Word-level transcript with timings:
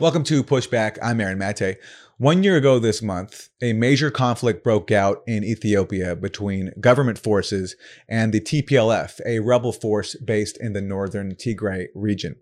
Welcome 0.00 0.24
to 0.24 0.42
Pushback. 0.42 0.98
I'm 1.00 1.20
Aaron 1.20 1.38
Mate. 1.38 1.78
One 2.18 2.44
year 2.44 2.56
ago 2.56 2.78
this 2.78 3.02
month, 3.02 3.48
a 3.60 3.72
major 3.72 4.10
conflict 4.10 4.62
broke 4.62 4.92
out 4.92 5.22
in 5.26 5.42
Ethiopia 5.42 6.14
between 6.14 6.72
government 6.78 7.18
forces 7.18 7.74
and 8.08 8.32
the 8.32 8.40
TPLF, 8.40 9.20
a 9.26 9.40
rebel 9.40 9.72
force 9.72 10.14
based 10.16 10.56
in 10.60 10.72
the 10.72 10.80
northern 10.80 11.34
Tigray 11.34 11.86
region. 11.94 12.36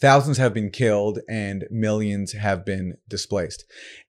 Thousands 0.00 0.36
have 0.38 0.52
been 0.52 0.70
killed 0.70 1.20
and 1.28 1.64
millions 1.70 2.32
have 2.32 2.64
been 2.64 2.98
displaced. 3.08 3.64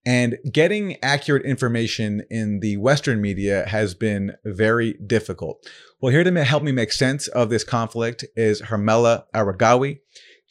And 0.05 0.37
getting 0.51 0.97
accurate 1.03 1.45
information 1.45 2.23
in 2.29 2.59
the 2.59 2.77
Western 2.77 3.21
media 3.21 3.65
has 3.67 3.93
been 3.93 4.33
very 4.43 4.93
difficult. 5.05 5.65
Well, 6.01 6.11
here 6.11 6.23
to 6.23 6.43
help 6.43 6.63
me 6.63 6.71
make 6.71 6.91
sense 6.91 7.27
of 7.27 7.49
this 7.49 7.63
conflict 7.63 8.25
is 8.35 8.61
Hermela 8.63 9.23
Aregawi. 9.33 9.99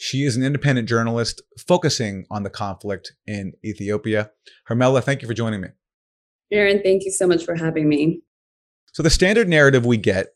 She 0.03 0.25
is 0.25 0.35
an 0.35 0.43
independent 0.43 0.89
journalist 0.89 1.43
focusing 1.57 2.27
on 2.29 2.43
the 2.43 2.51
conflict 2.51 3.13
in 3.25 3.53
Ethiopia. 3.65 4.33
Hermela, 4.69 5.01
thank 5.01 5.23
you 5.23 5.29
for 5.29 5.33
joining 5.33 5.61
me. 5.61 5.69
Aaron, 6.51 6.83
thank 6.83 7.05
you 7.05 7.13
so 7.13 7.29
much 7.29 7.45
for 7.45 7.55
having 7.55 7.89
me. 7.89 8.21
So, 8.95 9.05
the 9.05 9.11
standard 9.11 9.49
narrative 9.49 9.87
we 9.87 9.99
get 9.99 10.35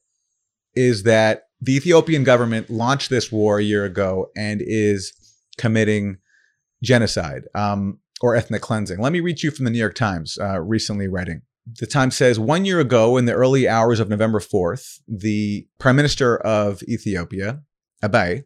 is 0.76 1.02
that 1.02 1.48
the 1.60 1.74
Ethiopian 1.74 2.22
government 2.22 2.70
launched 2.70 3.10
this 3.10 3.32
war 3.32 3.58
a 3.58 3.62
year 3.64 3.84
ago 3.84 4.28
and 4.36 4.62
is 4.64 5.12
committing 5.58 6.18
genocide 6.84 7.42
um, 7.56 7.98
or 8.20 8.36
ethnic 8.36 8.62
cleansing. 8.62 9.00
Let 9.00 9.12
me 9.12 9.18
read 9.18 9.42
you 9.42 9.50
from 9.50 9.64
the 9.64 9.72
New 9.72 9.80
York 9.80 9.96
Times, 9.96 10.38
uh, 10.40 10.60
recently 10.60 11.08
writing. 11.08 11.42
The 11.80 11.88
Times 11.88 12.16
says 12.16 12.38
one 12.38 12.66
year 12.66 12.78
ago, 12.78 13.16
in 13.16 13.24
the 13.24 13.32
early 13.32 13.66
hours 13.66 13.98
of 13.98 14.08
November 14.08 14.38
4th, 14.38 15.00
the 15.08 15.66
Prime 15.80 15.96
Minister 15.96 16.36
of 16.36 16.84
Ethiopia, 16.84 17.62
Abiy, 18.00 18.44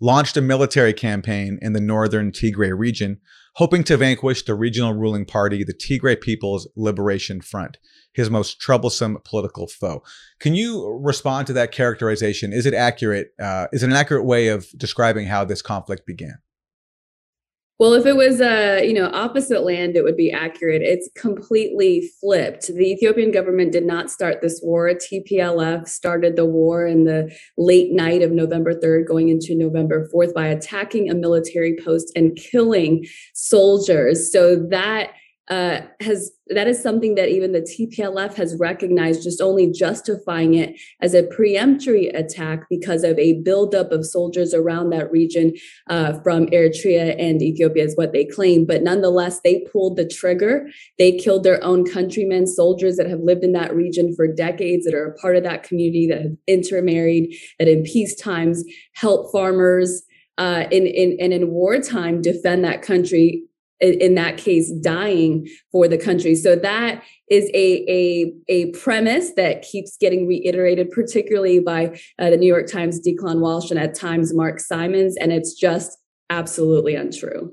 launched 0.00 0.36
a 0.36 0.40
military 0.40 0.92
campaign 0.92 1.58
in 1.60 1.72
the 1.72 1.80
northern 1.80 2.30
Tigray 2.30 2.76
region, 2.76 3.20
hoping 3.54 3.82
to 3.84 3.96
vanquish 3.96 4.44
the 4.44 4.54
regional 4.54 4.94
ruling 4.94 5.24
party, 5.24 5.64
the 5.64 5.74
Tigray 5.74 6.20
People's 6.20 6.68
Liberation 6.76 7.40
Front, 7.40 7.78
his 8.12 8.30
most 8.30 8.60
troublesome 8.60 9.18
political 9.24 9.66
foe. 9.66 10.02
Can 10.38 10.54
you 10.54 10.98
respond 11.02 11.46
to 11.48 11.52
that 11.54 11.72
characterization? 11.72 12.52
Is 12.52 12.66
it 12.66 12.74
accurate? 12.74 13.28
Uh, 13.40 13.66
is 13.72 13.82
it 13.82 13.90
an 13.90 13.96
accurate 13.96 14.24
way 14.24 14.48
of 14.48 14.66
describing 14.76 15.26
how 15.26 15.44
this 15.44 15.62
conflict 15.62 16.06
began? 16.06 16.38
Well, 17.78 17.92
if 17.92 18.06
it 18.06 18.16
was 18.16 18.40
a 18.40 18.78
uh, 18.78 18.82
you 18.82 18.92
know 18.92 19.08
opposite 19.12 19.62
land, 19.62 19.96
it 19.96 20.02
would 20.02 20.16
be 20.16 20.32
accurate. 20.32 20.82
It's 20.82 21.08
completely 21.14 22.10
flipped. 22.20 22.66
The 22.66 22.92
Ethiopian 22.92 23.30
government 23.30 23.70
did 23.70 23.84
not 23.84 24.10
start 24.10 24.40
this 24.40 24.60
war. 24.62 24.90
TPLF 24.90 25.86
started 25.86 26.34
the 26.34 26.44
war 26.44 26.86
in 26.86 27.04
the 27.04 27.32
late 27.56 27.92
night 27.92 28.22
of 28.22 28.32
November 28.32 28.74
3rd, 28.74 29.06
going 29.06 29.28
into 29.28 29.54
November 29.54 30.08
4th, 30.12 30.34
by 30.34 30.48
attacking 30.48 31.08
a 31.08 31.14
military 31.14 31.78
post 31.84 32.10
and 32.16 32.34
killing 32.34 33.06
soldiers. 33.32 34.32
So 34.32 34.56
that 34.70 35.12
uh, 35.48 35.80
has 36.00 36.30
that 36.50 36.66
is 36.66 36.82
something 36.82 37.14
that 37.14 37.28
even 37.28 37.52
the 37.52 37.60
TPLF 37.60 38.34
has 38.34 38.56
recognized, 38.58 39.22
just 39.22 39.40
only 39.40 39.70
justifying 39.70 40.54
it 40.54 40.78
as 41.00 41.14
a 41.14 41.22
preemptory 41.22 42.14
attack 42.14 42.64
because 42.70 43.04
of 43.04 43.18
a 43.18 43.40
buildup 43.42 43.92
of 43.92 44.06
soldiers 44.06 44.54
around 44.54 44.90
that 44.90 45.10
region 45.10 45.52
uh, 45.88 46.20
from 46.20 46.46
Eritrea 46.46 47.14
and 47.18 47.42
Ethiopia, 47.42 47.84
is 47.84 47.96
what 47.96 48.12
they 48.12 48.24
claim. 48.24 48.64
But 48.64 48.82
nonetheless, 48.82 49.40
they 49.40 49.60
pulled 49.72 49.96
the 49.96 50.08
trigger. 50.08 50.68
They 50.98 51.12
killed 51.12 51.44
their 51.44 51.62
own 51.62 51.84
countrymen, 51.90 52.46
soldiers 52.46 52.96
that 52.96 53.08
have 53.08 53.20
lived 53.20 53.44
in 53.44 53.52
that 53.52 53.74
region 53.74 54.14
for 54.14 54.26
decades, 54.26 54.84
that 54.84 54.94
are 54.94 55.06
a 55.06 55.14
part 55.14 55.36
of 55.36 55.44
that 55.44 55.62
community, 55.62 56.06
that 56.08 56.22
have 56.22 56.36
intermarried, 56.46 57.34
that 57.58 57.68
in 57.68 57.82
peace 57.84 58.14
times 58.14 58.64
help 58.94 59.32
farmers. 59.32 60.02
Uh, 60.36 60.68
in, 60.70 60.86
in 60.86 61.16
and 61.18 61.32
in 61.32 61.50
wartime 61.50 62.22
defend 62.22 62.64
that 62.64 62.80
country 62.80 63.47
in 63.80 64.14
that 64.14 64.36
case 64.36 64.72
dying 64.82 65.46
for 65.70 65.86
the 65.86 65.98
country. 65.98 66.34
So 66.34 66.56
that 66.56 67.02
is 67.30 67.50
a 67.54 67.84
a, 67.88 68.32
a 68.48 68.70
premise 68.72 69.32
that 69.34 69.62
keeps 69.62 69.96
getting 69.96 70.26
reiterated 70.26 70.90
particularly 70.90 71.60
by 71.60 72.00
uh, 72.18 72.30
the 72.30 72.36
new 72.36 72.46
york 72.46 72.66
times 72.66 73.00
declan 73.00 73.40
walsh 73.40 73.70
and 73.70 73.78
at 73.78 73.94
times 73.94 74.34
mark 74.34 74.60
simons 74.60 75.16
and 75.20 75.32
it's 75.32 75.54
just 75.54 75.98
absolutely 76.30 76.94
untrue. 76.94 77.52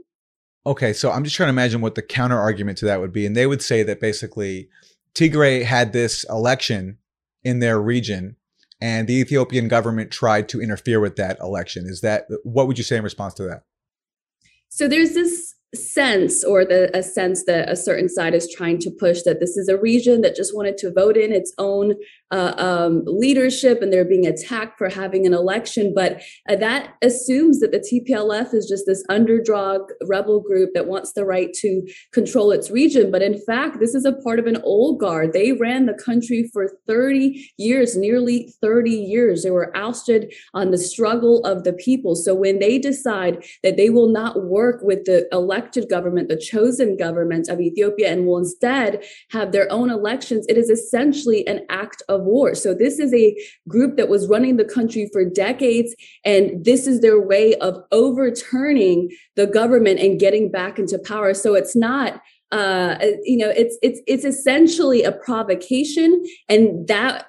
Okay 0.65 0.93
so 0.93 1.11
i'm 1.11 1.23
just 1.23 1.35
trying 1.35 1.47
to 1.47 1.51
imagine 1.51 1.81
what 1.81 1.95
the 1.95 2.01
counter 2.01 2.39
argument 2.39 2.77
to 2.79 2.85
that 2.85 2.99
would 3.01 3.13
be 3.13 3.25
and 3.25 3.35
they 3.35 3.47
would 3.47 3.61
say 3.61 3.83
that 3.83 3.99
basically 3.99 4.69
tigray 5.13 5.63
had 5.63 5.93
this 5.93 6.25
election 6.29 6.97
in 7.43 7.59
their 7.59 7.79
region 7.79 8.35
and 8.81 9.07
the 9.07 9.19
ethiopian 9.19 9.67
government 9.67 10.11
tried 10.11 10.49
to 10.49 10.61
interfere 10.61 10.99
with 10.99 11.15
that 11.15 11.39
election. 11.39 11.85
Is 11.87 12.01
that 12.01 12.27
what 12.43 12.67
would 12.67 12.77
you 12.77 12.83
say 12.83 12.97
in 12.97 13.03
response 13.03 13.33
to 13.35 13.43
that? 13.43 13.63
So 14.69 14.87
there's 14.87 15.13
this 15.13 15.54
sense 15.75 16.43
or 16.43 16.65
the 16.65 16.89
a 16.97 17.03
sense 17.03 17.45
that 17.45 17.69
a 17.69 17.75
certain 17.75 18.09
side 18.09 18.33
is 18.33 18.51
trying 18.51 18.79
to 18.79 18.91
push 18.91 19.21
that 19.23 19.39
this 19.39 19.57
is 19.57 19.67
a 19.67 19.77
region 19.77 20.21
that 20.21 20.35
just 20.35 20.55
wanted 20.55 20.77
to 20.79 20.91
vote 20.91 21.17
in 21.17 21.31
its 21.31 21.53
own 21.57 21.95
uh, 22.35 22.53
um, 22.57 23.03
leadership 23.05 23.81
and 23.81 23.91
they're 23.91 24.11
being 24.15 24.27
attacked 24.27 24.77
for 24.77 24.89
having 24.89 25.25
an 25.25 25.33
election 25.33 25.93
but 25.95 26.21
uh, 26.49 26.55
that 26.55 26.93
assumes 27.01 27.59
that 27.59 27.71
the 27.71 27.83
tplf 27.89 28.53
is 28.53 28.67
just 28.67 28.85
this 28.85 29.03
underdog 29.09 29.81
rebel 30.07 30.39
group 30.39 30.69
that 30.73 30.87
wants 30.87 31.13
the 31.13 31.25
right 31.25 31.53
to 31.53 31.81
control 32.11 32.51
its 32.51 32.69
region. 32.69 33.11
But 33.11 33.21
in 33.21 33.39
fact 33.41 33.79
this 33.79 33.95
is 33.95 34.05
a 34.05 34.13
part 34.13 34.39
of 34.39 34.47
an 34.47 34.61
old 34.63 34.99
guard. 34.99 35.33
They 35.33 35.51
ran 35.53 35.85
the 35.85 35.93
country 35.93 36.49
for 36.51 36.69
30 36.87 37.51
years 37.57 37.95
nearly 37.95 38.53
30 38.61 38.91
years. 38.91 39.43
They 39.43 39.51
were 39.51 39.75
ousted 39.75 40.33
on 40.53 40.71
the 40.71 40.77
struggle 40.77 41.43
of 41.45 41.63
the 41.63 41.73
people. 41.73 42.15
So 42.15 42.33
when 42.35 42.59
they 42.59 42.77
decide 42.77 43.43
that 43.63 43.77
they 43.77 43.89
will 43.89 44.11
not 44.11 44.43
work 44.43 44.81
with 44.81 45.05
the 45.05 45.27
elected 45.31 45.89
government, 45.89 46.29
the 46.29 46.37
chosen 46.37 46.97
government 46.97 47.47
of 47.49 47.59
Ethiopia, 47.59 48.11
and 48.11 48.25
will 48.25 48.37
instead 48.37 49.03
have 49.31 49.51
their 49.51 49.71
own 49.71 49.89
elections, 49.89 50.45
it 50.49 50.57
is 50.57 50.69
essentially 50.69 51.45
an 51.47 51.65
act 51.69 52.03
of 52.09 52.24
war. 52.25 52.55
So, 52.55 52.73
this 52.73 52.99
is 52.99 53.13
a 53.13 53.35
group 53.67 53.97
that 53.97 54.09
was 54.09 54.27
running 54.27 54.57
the 54.57 54.65
country 54.65 55.09
for 55.13 55.23
decades, 55.23 55.95
and 56.23 56.65
this 56.65 56.87
is 56.87 57.01
their 57.01 57.19
way 57.19 57.55
of 57.55 57.81
overturning 57.91 59.09
the 59.35 59.47
government 59.47 59.99
and 59.99 60.19
getting 60.19 60.51
back 60.51 60.79
into 60.79 60.99
power. 60.99 61.33
So, 61.33 61.55
it's 61.55 61.75
not 61.75 62.21
uh, 62.51 62.97
you 63.23 63.37
know 63.37 63.49
it's 63.49 63.77
it's 63.81 64.01
it's 64.07 64.23
essentially 64.23 65.03
a 65.03 65.11
provocation 65.11 66.23
and 66.47 66.87
that 66.87 67.25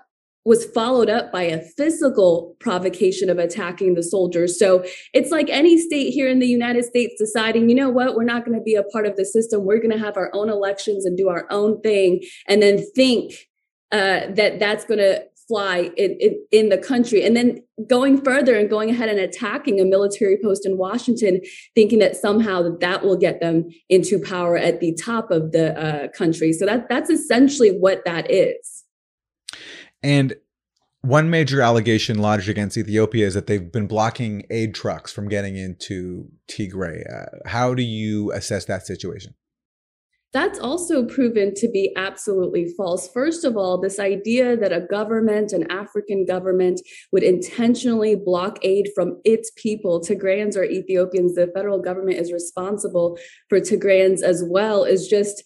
was 0.47 0.65
followed 0.65 1.11
up 1.11 1.33
by 1.33 1.43
a 1.43 1.61
physical 1.61 2.57
provocation 2.61 3.29
of 3.29 3.37
attacking 3.37 3.95
the 3.95 4.03
soldiers. 4.03 4.57
So 4.57 4.85
it's 5.13 5.33
like 5.33 5.51
any 5.51 5.77
state 5.77 6.13
here 6.13 6.29
in 6.29 6.39
the 6.39 6.47
United 6.47 6.85
States 6.85 7.15
deciding, 7.19 7.69
you 7.69 7.75
know 7.75 7.91
what, 7.91 8.15
we're 8.15 8.23
not 8.23 8.45
going 8.45 8.57
to 8.57 8.63
be 8.63 8.77
a 8.77 8.85
part 8.85 9.07
of 9.07 9.17
the 9.17 9.25
system. 9.25 9.65
We're 9.65 9.81
going 9.81 9.91
to 9.91 9.99
have 9.99 10.17
our 10.17 10.31
own 10.33 10.49
elections 10.49 11.05
and 11.05 11.19
do 11.19 11.29
our 11.29 11.49
own 11.51 11.81
thing, 11.81 12.23
and 12.47 12.63
then 12.63 12.79
think 12.95 13.46
uh, 13.93 14.27
that 14.31 14.59
that's 14.59 14.85
going 14.85 14.99
to 14.99 15.25
fly 15.49 15.91
in, 15.97 16.17
in, 16.19 16.47
in, 16.51 16.69
the 16.71 16.79
country. 16.79 17.25
And 17.25 17.37
then 17.37 17.63
going 17.89 18.21
further 18.23 18.57
and 18.57 18.69
going 18.69 18.91
ahead 18.91 19.09
and 19.09 19.19
attacking 19.19 19.81
a 19.81 19.85
military 19.85 20.39
post 20.43 20.67
in 20.67 20.77
Washington, 20.77 21.41
thinking 21.75 22.01
that 22.01 22.17
somehow 22.17 22.63
that, 22.63 22.81
that 22.81 23.05
will 23.05 23.17
get 23.17 23.41
them 23.41 23.69
into 23.89 24.19
power 24.19 24.57
at 24.57 24.81
the 24.81 24.95
top 24.95 25.31
of 25.31 25.53
the 25.53 25.79
uh, 25.79 26.09
country. 26.09 26.53
So 26.53 26.67
that 26.67 26.89
that's 26.89 27.11
essentially 27.11 27.71
what 27.71 28.05
that 28.05 28.31
is. 28.31 28.85
And 30.03 30.35
one 31.03 31.31
major 31.31 31.63
allegation 31.63 32.19
lodged 32.19 32.49
against 32.49 32.77
Ethiopia 32.77 33.27
is 33.27 33.35
that 33.35 33.47
they've 33.47 33.71
been 33.71 33.87
blocking 33.87 34.45
aid 34.51 34.75
trucks 34.75 35.13
from 35.13 35.29
getting 35.29 35.57
into 35.57 36.29
Tigray. 36.51 37.05
Uh, 37.09 37.49
how 37.49 37.75
do 37.75 37.83
you 37.83 38.33
assess 38.33 38.65
that 38.65 38.85
situation? 38.85 39.35
That's 40.37 40.59
also 40.59 41.03
proven 41.07 41.55
to 41.55 41.67
be 41.67 41.95
absolutely 41.97 42.67
false. 42.77 43.09
First 43.09 43.43
of 43.43 43.57
all, 43.57 43.81
this 43.81 43.99
idea 43.99 44.55
that 44.55 44.71
a 44.71 44.83
government, 44.83 45.53
an 45.53 45.67
African 45.73 46.27
government, 46.27 46.83
would 47.11 47.23
intentionally 47.23 48.17
block 48.17 48.59
aid 48.61 48.91
from 48.95 49.19
its 49.25 49.51
people, 49.57 49.99
Tigrayans 49.99 50.55
or 50.55 50.65
Ethiopians, 50.65 51.37
the 51.37 51.51
federal 51.55 51.81
government 51.81 52.19
is 52.19 52.35
responsible 52.35 53.19
for 53.49 53.61
Tigrayans 53.61 54.23
as 54.23 54.45
well, 54.47 54.85
is 54.85 55.09
just 55.09 55.43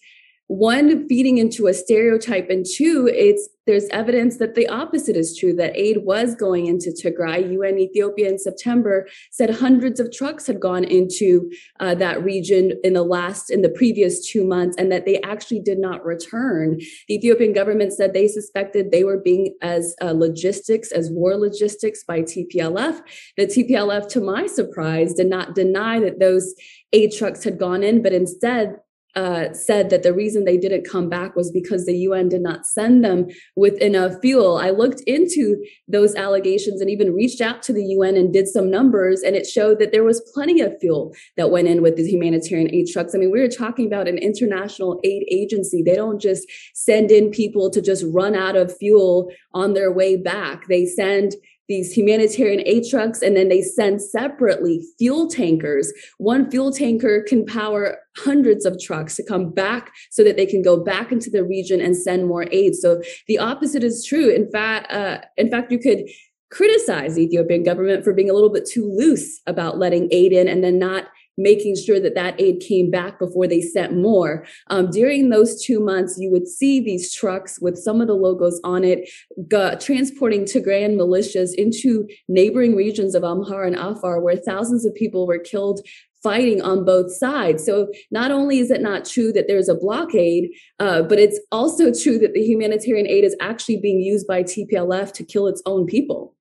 one 0.47 1.07
feeding 1.07 1.37
into 1.37 1.67
a 1.67 1.73
stereotype 1.73 2.49
and 2.49 2.65
two 2.65 3.09
it's 3.13 3.47
there's 3.67 3.87
evidence 3.89 4.37
that 4.37 4.55
the 4.55 4.67
opposite 4.67 5.15
is 5.15 5.37
true 5.37 5.53
that 5.53 5.77
aid 5.77 5.99
was 6.03 6.35
going 6.35 6.65
into 6.65 6.89
Tigray. 6.89 7.51
UN 7.51 7.77
Ethiopia 7.79 8.27
in 8.27 8.39
September 8.39 9.07
said 9.31 9.49
hundreds 9.49 9.99
of 9.99 10.11
trucks 10.11 10.47
had 10.47 10.59
gone 10.59 10.83
into 10.83 11.51
uh, 11.79 11.93
that 11.95 12.23
region 12.23 12.73
in 12.83 12.93
the 12.93 13.03
last 13.03 13.51
in 13.51 13.61
the 13.61 13.69
previous 13.69 14.27
2 14.27 14.45
months 14.45 14.75
and 14.77 14.91
that 14.91 15.05
they 15.05 15.21
actually 15.21 15.59
did 15.59 15.77
not 15.77 16.03
return. 16.03 16.79
The 17.07 17.15
Ethiopian 17.15 17.53
government 17.53 17.93
said 17.93 18.13
they 18.13 18.27
suspected 18.27 18.91
they 18.91 19.03
were 19.03 19.19
being 19.19 19.55
as 19.61 19.95
uh, 20.01 20.11
logistics 20.11 20.91
as 20.91 21.11
war 21.11 21.35
logistics 21.35 22.03
by 22.03 22.21
TPLF. 22.21 23.01
The 23.37 23.45
TPLF 23.45 24.07
to 24.09 24.21
my 24.21 24.47
surprise 24.47 25.13
did 25.13 25.27
not 25.27 25.53
deny 25.55 25.99
that 25.99 26.19
those 26.19 26.55
aid 26.93 27.13
trucks 27.13 27.43
had 27.43 27.59
gone 27.59 27.83
in 27.83 28.01
but 28.01 28.13
instead 28.13 28.77
uh, 29.15 29.53
said 29.53 29.89
that 29.89 30.03
the 30.03 30.13
reason 30.13 30.45
they 30.45 30.57
didn't 30.57 30.89
come 30.89 31.09
back 31.09 31.35
was 31.35 31.51
because 31.51 31.85
the 31.85 31.97
UN 31.97 32.29
did 32.29 32.41
not 32.41 32.65
send 32.65 33.03
them 33.03 33.27
with 33.55 33.77
enough 33.81 34.13
fuel. 34.21 34.57
I 34.57 34.69
looked 34.69 35.01
into 35.01 35.63
those 35.87 36.15
allegations 36.15 36.81
and 36.81 36.89
even 36.89 37.13
reached 37.13 37.41
out 37.41 37.61
to 37.63 37.73
the 37.73 37.83
UN 37.83 38.15
and 38.15 38.31
did 38.31 38.47
some 38.47 38.69
numbers, 38.71 39.21
and 39.21 39.35
it 39.35 39.45
showed 39.45 39.79
that 39.79 39.91
there 39.91 40.03
was 40.03 40.21
plenty 40.33 40.61
of 40.61 40.79
fuel 40.79 41.13
that 41.37 41.51
went 41.51 41.67
in 41.67 41.81
with 41.81 41.97
the 41.97 42.09
humanitarian 42.09 42.73
aid 42.73 42.87
trucks. 42.91 43.13
I 43.13 43.17
mean, 43.17 43.31
we 43.31 43.41
were 43.41 43.47
talking 43.47 43.85
about 43.85 44.07
an 44.07 44.17
international 44.17 44.99
aid 45.03 45.25
agency. 45.29 45.83
They 45.83 45.95
don't 45.95 46.21
just 46.21 46.47
send 46.73 47.11
in 47.11 47.31
people 47.31 47.69
to 47.71 47.81
just 47.81 48.05
run 48.13 48.35
out 48.35 48.55
of 48.55 48.75
fuel 48.77 49.31
on 49.53 49.73
their 49.73 49.91
way 49.91 50.15
back. 50.15 50.67
They 50.67 50.85
send 50.85 51.35
these 51.67 51.93
humanitarian 51.93 52.61
aid 52.65 52.83
trucks 52.89 53.21
and 53.21 53.35
then 53.35 53.49
they 53.49 53.61
send 53.61 54.01
separately 54.01 54.85
fuel 54.97 55.29
tankers. 55.29 55.91
One 56.17 56.49
fuel 56.51 56.71
tanker 56.71 57.23
can 57.27 57.45
power 57.45 57.97
hundreds 58.17 58.65
of 58.65 58.79
trucks 58.79 59.15
to 59.15 59.23
come 59.23 59.51
back 59.51 59.91
so 60.09 60.23
that 60.23 60.35
they 60.35 60.45
can 60.45 60.61
go 60.61 60.83
back 60.83 61.11
into 61.11 61.29
the 61.29 61.43
region 61.43 61.79
and 61.79 61.95
send 61.95 62.27
more 62.27 62.45
aid. 62.51 62.75
So 62.75 63.01
the 63.27 63.37
opposite 63.37 63.83
is 63.83 64.05
true. 64.05 64.29
In 64.29 64.51
fact, 64.51 64.91
uh, 64.91 65.19
in 65.37 65.49
fact, 65.49 65.71
you 65.71 65.79
could 65.79 66.09
criticize 66.51 67.15
the 67.15 67.23
Ethiopian 67.23 67.63
government 67.63 68.03
for 68.03 68.13
being 68.13 68.29
a 68.29 68.33
little 68.33 68.51
bit 68.51 68.67
too 68.67 68.85
loose 68.85 69.39
about 69.47 69.77
letting 69.77 70.09
aid 70.11 70.33
in 70.33 70.47
and 70.47 70.63
then 70.63 70.77
not 70.77 71.05
making 71.41 71.75
sure 71.75 71.99
that 71.99 72.15
that 72.15 72.39
aid 72.39 72.59
came 72.59 72.89
back 72.91 73.19
before 73.19 73.47
they 73.47 73.61
sent 73.61 73.95
more. 73.95 74.45
Um, 74.67 74.89
during 74.89 75.29
those 75.29 75.63
two 75.63 75.79
months, 75.79 76.17
you 76.19 76.31
would 76.31 76.47
see 76.47 76.79
these 76.79 77.13
trucks 77.13 77.59
with 77.61 77.77
some 77.77 78.01
of 78.01 78.07
the 78.07 78.13
logos 78.13 78.59
on 78.63 78.83
it 78.83 79.09
transporting 79.49 80.43
Tigrayan 80.43 80.95
militias 80.95 81.53
into 81.55 82.07
neighboring 82.27 82.75
regions 82.75 83.15
of 83.15 83.23
Amhara 83.23 83.67
and 83.67 83.75
Afar, 83.75 84.19
where 84.19 84.35
thousands 84.35 84.85
of 84.85 84.93
people 84.95 85.27
were 85.27 85.39
killed 85.39 85.81
fighting 86.23 86.61
on 86.61 86.85
both 86.85 87.11
sides. 87.11 87.65
So 87.65 87.91
not 88.11 88.31
only 88.31 88.59
is 88.59 88.69
it 88.69 88.81
not 88.81 89.05
true 89.05 89.31
that 89.33 89.47
there's 89.47 89.69
a 89.69 89.75
blockade, 89.75 90.51
uh, 90.79 91.01
but 91.03 91.19
it's 91.19 91.39
also 91.51 91.91
true 91.91 92.19
that 92.19 92.33
the 92.33 92.43
humanitarian 92.43 93.07
aid 93.07 93.23
is 93.23 93.35
actually 93.41 93.77
being 93.77 94.01
used 94.01 94.27
by 94.27 94.43
TPLF 94.43 95.13
to 95.13 95.23
kill 95.23 95.47
its 95.47 95.61
own 95.65 95.85
people. 95.85 96.35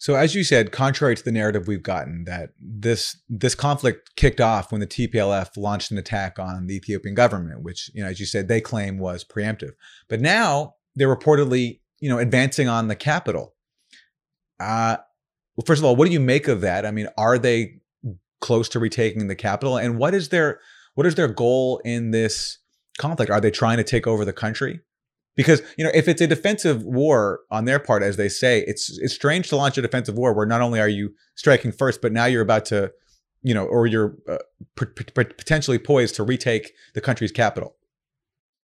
So 0.00 0.14
as 0.14 0.34
you 0.34 0.44
said, 0.44 0.70
contrary 0.70 1.16
to 1.16 1.24
the 1.24 1.32
narrative 1.32 1.66
we've 1.66 1.82
gotten, 1.82 2.24
that 2.24 2.50
this 2.60 3.20
this 3.28 3.56
conflict 3.56 4.14
kicked 4.14 4.40
off 4.40 4.70
when 4.70 4.80
the 4.80 4.86
TPLF 4.86 5.56
launched 5.56 5.90
an 5.90 5.98
attack 5.98 6.38
on 6.38 6.68
the 6.68 6.76
Ethiopian 6.76 7.16
government, 7.16 7.62
which, 7.62 7.90
you 7.92 8.02
know, 8.02 8.08
as 8.08 8.20
you 8.20 8.26
said, 8.26 8.46
they 8.46 8.60
claim 8.60 8.98
was 8.98 9.24
preemptive. 9.24 9.72
But 10.08 10.20
now 10.20 10.74
they're 10.94 11.14
reportedly, 11.14 11.80
you 11.98 12.08
know, 12.08 12.18
advancing 12.18 12.68
on 12.68 12.86
the 12.86 12.94
capital. 12.94 13.54
Uh, 14.60 14.98
well, 15.56 15.64
first 15.66 15.80
of 15.80 15.84
all, 15.84 15.96
what 15.96 16.06
do 16.06 16.12
you 16.12 16.20
make 16.20 16.46
of 16.46 16.60
that? 16.60 16.86
I 16.86 16.92
mean, 16.92 17.08
are 17.18 17.36
they 17.36 17.80
close 18.40 18.68
to 18.70 18.78
retaking 18.78 19.26
the 19.26 19.34
capital? 19.34 19.76
And 19.76 19.98
what 19.98 20.14
is 20.14 20.28
their 20.28 20.60
what 20.94 21.06
is 21.06 21.16
their 21.16 21.28
goal 21.28 21.80
in 21.84 22.12
this 22.12 22.58
conflict? 22.98 23.32
Are 23.32 23.40
they 23.40 23.50
trying 23.50 23.78
to 23.78 23.84
take 23.84 24.06
over 24.06 24.24
the 24.24 24.32
country? 24.32 24.80
Because 25.38 25.62
you 25.78 25.84
know 25.84 25.90
if 25.94 26.08
it's 26.08 26.20
a 26.20 26.26
defensive 26.26 26.82
war 26.82 27.40
on 27.50 27.64
their 27.64 27.78
part 27.78 28.02
as 28.02 28.16
they 28.16 28.28
say 28.28 28.64
it's 28.66 28.98
it's 28.98 29.14
strange 29.14 29.48
to 29.48 29.56
launch 29.56 29.78
a 29.78 29.82
defensive 29.82 30.18
war 30.18 30.34
where 30.34 30.44
not 30.44 30.60
only 30.60 30.80
are 30.80 30.88
you 30.88 31.14
striking 31.36 31.72
first 31.72 32.02
but 32.02 32.12
now 32.12 32.26
you're 32.26 32.42
about 32.42 32.66
to 32.66 32.92
you 33.42 33.54
know 33.54 33.64
or 33.64 33.86
you're 33.86 34.16
uh, 34.28 34.38
potentially 34.74 35.78
poised 35.78 36.16
to 36.16 36.24
retake 36.24 36.72
the 36.94 37.00
country's 37.00 37.32
capital 37.32 37.76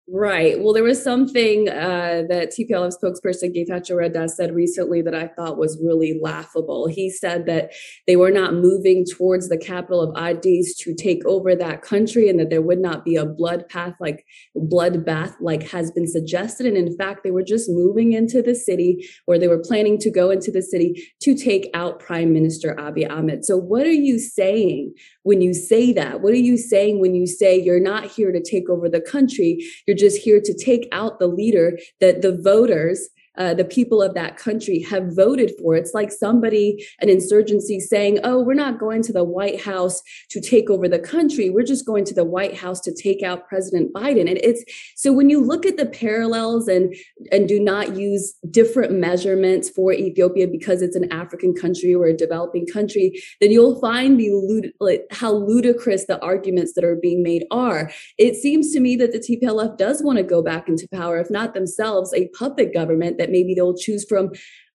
Right. 0.07 0.61
Well, 0.61 0.75
there 0.75 0.83
was 0.83 1.03
something 1.03 1.67
uh, 1.71 2.25
that 2.29 2.53
TPLF 2.53 2.93
spokesperson 3.03 3.57
Getachew 3.57 3.97
Reda 3.97 4.29
said 4.29 4.55
recently 4.55 5.01
that 5.01 5.15
I 5.15 5.29
thought 5.29 5.57
was 5.57 5.81
really 5.83 6.21
laughable. 6.21 6.89
He 6.89 7.09
said 7.09 7.47
that 7.47 7.73
they 8.07 8.17
were 8.17 8.31
not 8.31 8.53
moving 8.53 9.07
towards 9.07 9.49
the 9.49 9.57
capital 9.57 10.03
of 10.03 10.15
Addis 10.15 10.75
to 10.81 10.95
take 10.95 11.25
over 11.25 11.57
that 11.57 11.81
country, 11.81 12.29
and 12.29 12.39
that 12.39 12.51
there 12.51 12.61
would 12.61 12.81
not 12.81 13.03
be 13.03 13.17
a 13.17 13.25
blood 13.25 13.67
path 13.71 13.95
like 13.99 14.27
bloodbath 14.55 15.37
like 15.41 15.63
has 15.71 15.91
been 15.91 16.07
suggested. 16.07 16.67
And 16.67 16.77
in 16.77 16.95
fact, 16.99 17.25
they 17.25 17.31
were 17.31 17.43
just 17.43 17.71
moving 17.71 18.13
into 18.13 18.43
the 18.43 18.55
city, 18.55 19.09
or 19.27 19.39
they 19.39 19.49
were 19.49 19.63
planning 19.65 19.97
to 20.01 20.11
go 20.11 20.29
into 20.29 20.51
the 20.51 20.61
city 20.61 21.03
to 21.23 21.35
take 21.35 21.71
out 21.73 21.99
Prime 21.99 22.31
Minister 22.31 22.75
Abiy 22.75 23.11
Ahmed. 23.11 23.47
So, 23.47 23.57
what 23.57 23.87
are 23.87 23.91
you 23.91 24.19
saying 24.19 24.93
when 25.23 25.41
you 25.41 25.55
say 25.55 25.95
that? 25.95 26.21
What 26.21 26.35
are 26.35 26.37
you 26.37 26.59
saying 26.59 27.01
when 27.01 27.15
you 27.15 27.27
say 27.27 27.59
you're 27.59 27.81
not 27.81 28.11
here 28.11 28.33
to 28.33 28.43
take 28.43 28.69
over 28.69 28.91
the 28.91 29.01
country? 29.01 29.67
You're 29.87 29.94
you're 29.95 30.11
just 30.11 30.23
here 30.23 30.41
to 30.41 30.55
take 30.55 30.89
out 30.93 31.19
the 31.19 31.27
leader 31.27 31.79
that 32.01 32.23
the 32.23 32.37
voters 32.43 33.09
uh, 33.37 33.55
the 33.55 33.65
people 33.65 34.03
of 34.03 34.15
that 34.15 34.37
country 34.37 34.81
have 34.81 35.15
voted 35.15 35.53
for. 35.59 35.75
It's 35.75 35.95
like 35.95 36.13
somebody, 36.13 36.87
an 37.01 37.09
insurgency 37.09 37.81
saying, 37.81 38.21
oh, 38.25 38.43
we're 38.43 38.55
not 38.55 38.79
going 38.79 39.03
to 39.03 39.13
the 39.13 39.25
White 39.25 39.61
House 39.61 40.03
to 40.31 40.41
take 40.41 40.71
over 40.71 40.89
the 40.89 40.99
country. 40.99 41.51
We're 41.51 41.65
just 41.65 41.87
going 41.87 42.05
to 42.07 42.15
the 42.15 42.25
White 42.25 42.57
House 42.57 42.81
to 42.83 42.95
take 42.95 43.23
out 43.23 43.49
President 43.49 43.93
Biden. 43.93 44.29
And 44.29 44.39
it's 44.39 44.65
so 44.97 45.13
when 45.13 45.31
you 45.31 45.41
look 45.41 45.67
at 45.67 45.77
the 45.77 45.87
parallels 45.87 46.69
and, 46.69 46.95
and 47.33 47.49
do 47.49 47.61
not 47.61 47.97
use 47.97 48.35
different 48.51 48.93
measurements 48.93 49.69
for 49.69 49.93
Ethiopia 49.93 50.47
because 50.47 50.83
it's 50.83 50.97
an 50.97 51.13
African 51.13 51.55
country 51.55 51.95
or 51.95 52.07
a 52.07 52.17
developing 52.17 52.67
country, 52.67 53.23
then 53.41 53.51
you'll 53.51 53.81
find 53.81 54.19
the 54.19 55.05
how 55.11 55.33
ludicrous 55.33 56.07
the 56.07 56.21
arguments 56.23 56.73
that 56.75 56.85
are 56.85 56.97
being 56.97 57.23
made 57.23 57.45
are. 57.51 57.91
It 58.19 58.37
seems 58.37 58.73
to 58.73 58.81
me 58.81 58.97
that 58.97 59.13
the 59.13 59.19
TPLF 59.19 59.77
does 59.77 60.03
want 60.03 60.19
to 60.19 60.25
go 60.25 60.43
back 60.43 60.69
into 60.69 60.89
power, 60.93 61.19
if 61.19 61.31
not 61.31 61.55
themselves, 61.55 62.13
a 62.15 62.29
puppet 62.29 62.73
government 62.73 63.19
that 63.25 63.31
maybe 63.31 63.55
they'll 63.55 63.75
choose 63.75 64.05
from 64.07 64.31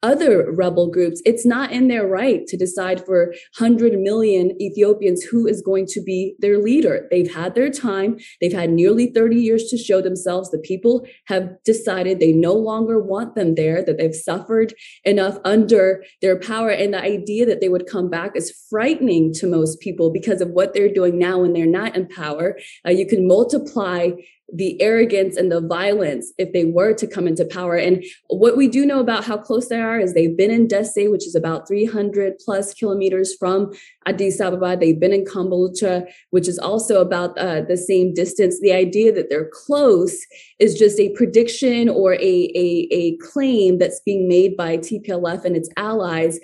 other 0.02 0.52
rebel 0.52 0.88
groups. 0.88 1.20
It's 1.24 1.44
not 1.44 1.72
in 1.72 1.88
their 1.88 2.06
right 2.06 2.46
to 2.46 2.56
decide 2.56 3.04
for 3.04 3.34
100 3.58 3.98
million 3.98 4.52
Ethiopians 4.60 5.24
who 5.24 5.48
is 5.48 5.60
going 5.62 5.86
to 5.88 6.00
be 6.00 6.36
their 6.38 6.58
leader. 6.58 7.08
They've 7.10 7.32
had 7.32 7.56
their 7.56 7.70
time. 7.70 8.18
They've 8.40 8.52
had 8.52 8.70
nearly 8.70 9.08
30 9.08 9.36
years 9.36 9.64
to 9.70 9.76
show 9.76 10.00
themselves. 10.00 10.50
The 10.50 10.58
people 10.58 11.06
have 11.26 11.48
decided 11.64 12.20
they 12.20 12.32
no 12.32 12.52
longer 12.52 13.00
want 13.00 13.34
them 13.34 13.56
there, 13.56 13.82
that 13.82 13.98
they've 13.98 14.14
suffered 14.14 14.74
enough 15.04 15.38
under 15.44 16.04
their 16.22 16.38
power. 16.38 16.70
And 16.70 16.94
the 16.94 17.02
idea 17.02 17.44
that 17.46 17.60
they 17.60 17.68
would 17.68 17.88
come 17.88 18.08
back 18.08 18.36
is 18.36 18.54
frightening 18.70 19.32
to 19.34 19.48
most 19.48 19.80
people 19.80 20.12
because 20.12 20.40
of 20.40 20.50
what 20.50 20.72
they're 20.72 20.92
doing 20.92 21.18
now 21.18 21.40
when 21.40 21.52
they're 21.52 21.66
not 21.66 21.96
in 21.96 22.06
power. 22.06 22.58
Uh, 22.86 22.90
you 22.90 23.06
can 23.06 23.26
multiply 23.26 24.10
the 24.52 24.80
arrogance 24.80 25.36
and 25.36 25.50
the 25.50 25.60
violence 25.60 26.32
if 26.38 26.52
they 26.52 26.64
were 26.64 26.94
to 26.94 27.06
come 27.06 27.26
into 27.26 27.44
power. 27.44 27.76
And 27.76 28.04
what 28.28 28.56
we 28.56 28.68
do 28.68 28.86
know 28.86 29.00
about 29.00 29.24
how 29.24 29.36
close 29.36 29.68
they 29.68 29.80
are 29.80 29.98
is 29.98 30.14
they've 30.14 30.36
been 30.36 30.52
in 30.52 30.68
Dessie, 30.68 31.10
which 31.10 31.26
is 31.26 31.34
about 31.34 31.66
300 31.66 32.38
plus 32.38 32.72
kilometers 32.72 33.34
from 33.34 33.72
Addis 34.06 34.40
Ababa. 34.40 34.76
They've 34.76 34.98
been 34.98 35.12
in 35.12 35.24
Kombolcha, 35.24 36.06
which 36.30 36.46
is 36.46 36.58
also 36.58 37.00
about 37.00 37.36
uh, 37.38 37.62
the 37.62 37.76
same 37.76 38.14
distance. 38.14 38.60
The 38.60 38.72
idea 38.72 39.12
that 39.12 39.30
they're 39.30 39.50
close 39.52 40.16
is 40.60 40.78
just 40.78 41.00
a 41.00 41.10
prediction 41.10 41.88
or 41.88 42.14
a, 42.14 42.18
a, 42.54 42.88
a 42.92 43.16
claim 43.16 43.78
that's 43.78 44.00
being 44.00 44.28
made 44.28 44.56
by 44.56 44.78
TPLF 44.78 45.44
and 45.44 45.56
its 45.56 45.70
allies 45.76 46.38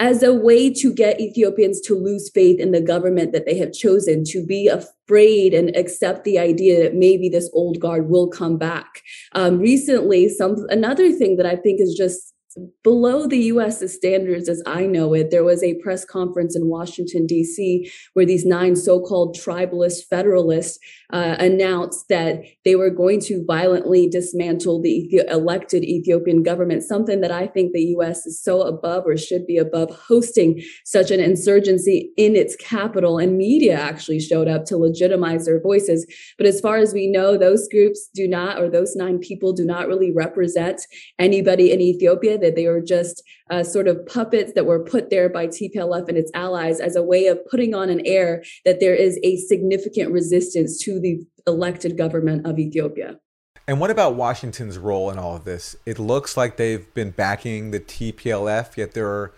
as 0.00 0.22
a 0.22 0.32
way 0.32 0.72
to 0.72 0.92
get 0.92 1.20
Ethiopians 1.20 1.80
to 1.82 1.94
lose 1.94 2.30
faith 2.30 2.60
in 2.60 2.70
the 2.70 2.80
government 2.80 3.32
that 3.32 3.46
they 3.46 3.58
have 3.58 3.72
chosen, 3.72 4.24
to 4.24 4.44
be 4.44 4.68
afraid 4.68 5.54
and 5.54 5.74
accept 5.76 6.24
the 6.24 6.38
idea 6.38 6.82
that 6.82 6.94
maybe 6.94 7.28
this 7.28 7.50
old 7.52 7.80
guard 7.80 8.08
will 8.08 8.28
come 8.28 8.56
back. 8.56 9.02
Um, 9.32 9.58
recently, 9.58 10.28
some 10.28 10.66
another 10.68 11.10
thing 11.12 11.36
that 11.36 11.46
I 11.46 11.56
think 11.56 11.80
is 11.80 11.94
just 11.94 12.34
below 12.82 13.26
the 13.26 13.38
US 13.52 13.80
standards 13.92 14.48
as 14.48 14.62
I 14.66 14.86
know 14.86 15.14
it. 15.14 15.30
There 15.30 15.44
was 15.44 15.62
a 15.62 15.74
press 15.82 16.04
conference 16.04 16.56
in 16.56 16.68
Washington, 16.68 17.26
D.C., 17.26 17.90
where 18.14 18.26
these 18.26 18.46
nine 18.46 18.76
so 18.76 19.00
called 19.00 19.36
tribalist 19.36 20.04
federalists 20.08 20.78
uh, 21.12 21.36
announced 21.38 22.06
that 22.08 22.42
they 22.64 22.76
were 22.76 22.90
going 22.90 23.20
to 23.20 23.44
violently 23.46 24.08
dismantle 24.08 24.82
the 24.82 25.22
elected 25.28 25.84
Ethiopian 25.84 26.42
government, 26.42 26.82
something 26.82 27.20
that 27.20 27.30
I 27.30 27.46
think 27.46 27.72
the 27.72 27.94
US 27.96 28.26
is 28.26 28.42
so 28.42 28.62
above 28.62 29.04
or 29.06 29.16
should 29.16 29.46
be 29.46 29.58
above 29.58 29.90
hosting 29.90 30.62
such 30.84 31.10
an 31.10 31.20
insurgency 31.20 32.12
in 32.16 32.36
its 32.36 32.56
capital. 32.56 33.18
And 33.18 33.36
media 33.36 33.78
actually 33.78 34.20
showed 34.20 34.48
up 34.48 34.64
to 34.66 34.76
legitimize 34.76 35.46
their 35.46 35.60
voices. 35.60 36.06
But 36.36 36.46
as 36.46 36.60
far 36.60 36.76
as 36.78 36.92
we 36.92 37.10
know, 37.10 37.36
those 37.36 37.68
groups 37.68 38.08
do 38.14 38.28
not, 38.28 38.60
or 38.60 38.70
those 38.70 38.96
nine 38.96 39.18
people 39.18 39.52
do 39.52 39.64
not 39.64 39.88
really 39.88 40.12
represent 40.12 40.82
anybody 41.18 41.72
in 41.72 41.80
Ethiopia 41.80 42.37
that 42.40 42.56
they 42.56 42.66
were 42.66 42.80
just 42.80 43.22
uh, 43.50 43.62
sort 43.62 43.88
of 43.88 44.04
puppets 44.06 44.52
that 44.54 44.66
were 44.66 44.82
put 44.82 45.10
there 45.10 45.28
by 45.28 45.46
TPLF 45.46 46.08
and 46.08 46.18
its 46.18 46.30
allies 46.34 46.80
as 46.80 46.96
a 46.96 47.02
way 47.02 47.26
of 47.26 47.38
putting 47.50 47.74
on 47.74 47.90
an 47.90 48.02
air 48.04 48.42
that 48.64 48.80
there 48.80 48.94
is 48.94 49.18
a 49.22 49.36
significant 49.36 50.12
resistance 50.12 50.78
to 50.84 51.00
the 51.00 51.20
elected 51.46 51.96
government 51.96 52.46
of 52.46 52.58
Ethiopia. 52.58 53.18
And 53.66 53.80
what 53.80 53.90
about 53.90 54.14
Washington's 54.14 54.78
role 54.78 55.10
in 55.10 55.18
all 55.18 55.36
of 55.36 55.44
this? 55.44 55.76
It 55.84 55.98
looks 55.98 56.36
like 56.36 56.56
they've 56.56 56.92
been 56.94 57.10
backing 57.10 57.70
the 57.70 57.80
TPLF, 57.80 58.76
yet 58.78 58.94
there 58.94 59.08
are 59.08 59.32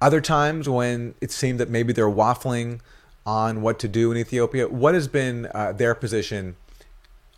other 0.00 0.20
times 0.20 0.68
when 0.68 1.14
it 1.20 1.32
seemed 1.32 1.58
that 1.58 1.68
maybe 1.68 1.92
they're 1.92 2.08
waffling 2.08 2.80
on 3.26 3.60
what 3.60 3.78
to 3.80 3.88
do 3.88 4.12
in 4.12 4.16
Ethiopia. 4.16 4.68
What 4.68 4.94
has 4.94 5.08
been 5.08 5.48
uh, 5.54 5.72
their 5.72 5.94
position 5.94 6.56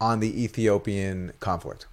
on 0.01 0.21
the 0.21 0.45
Ethiopian 0.45 1.33
conflict? 1.41 1.87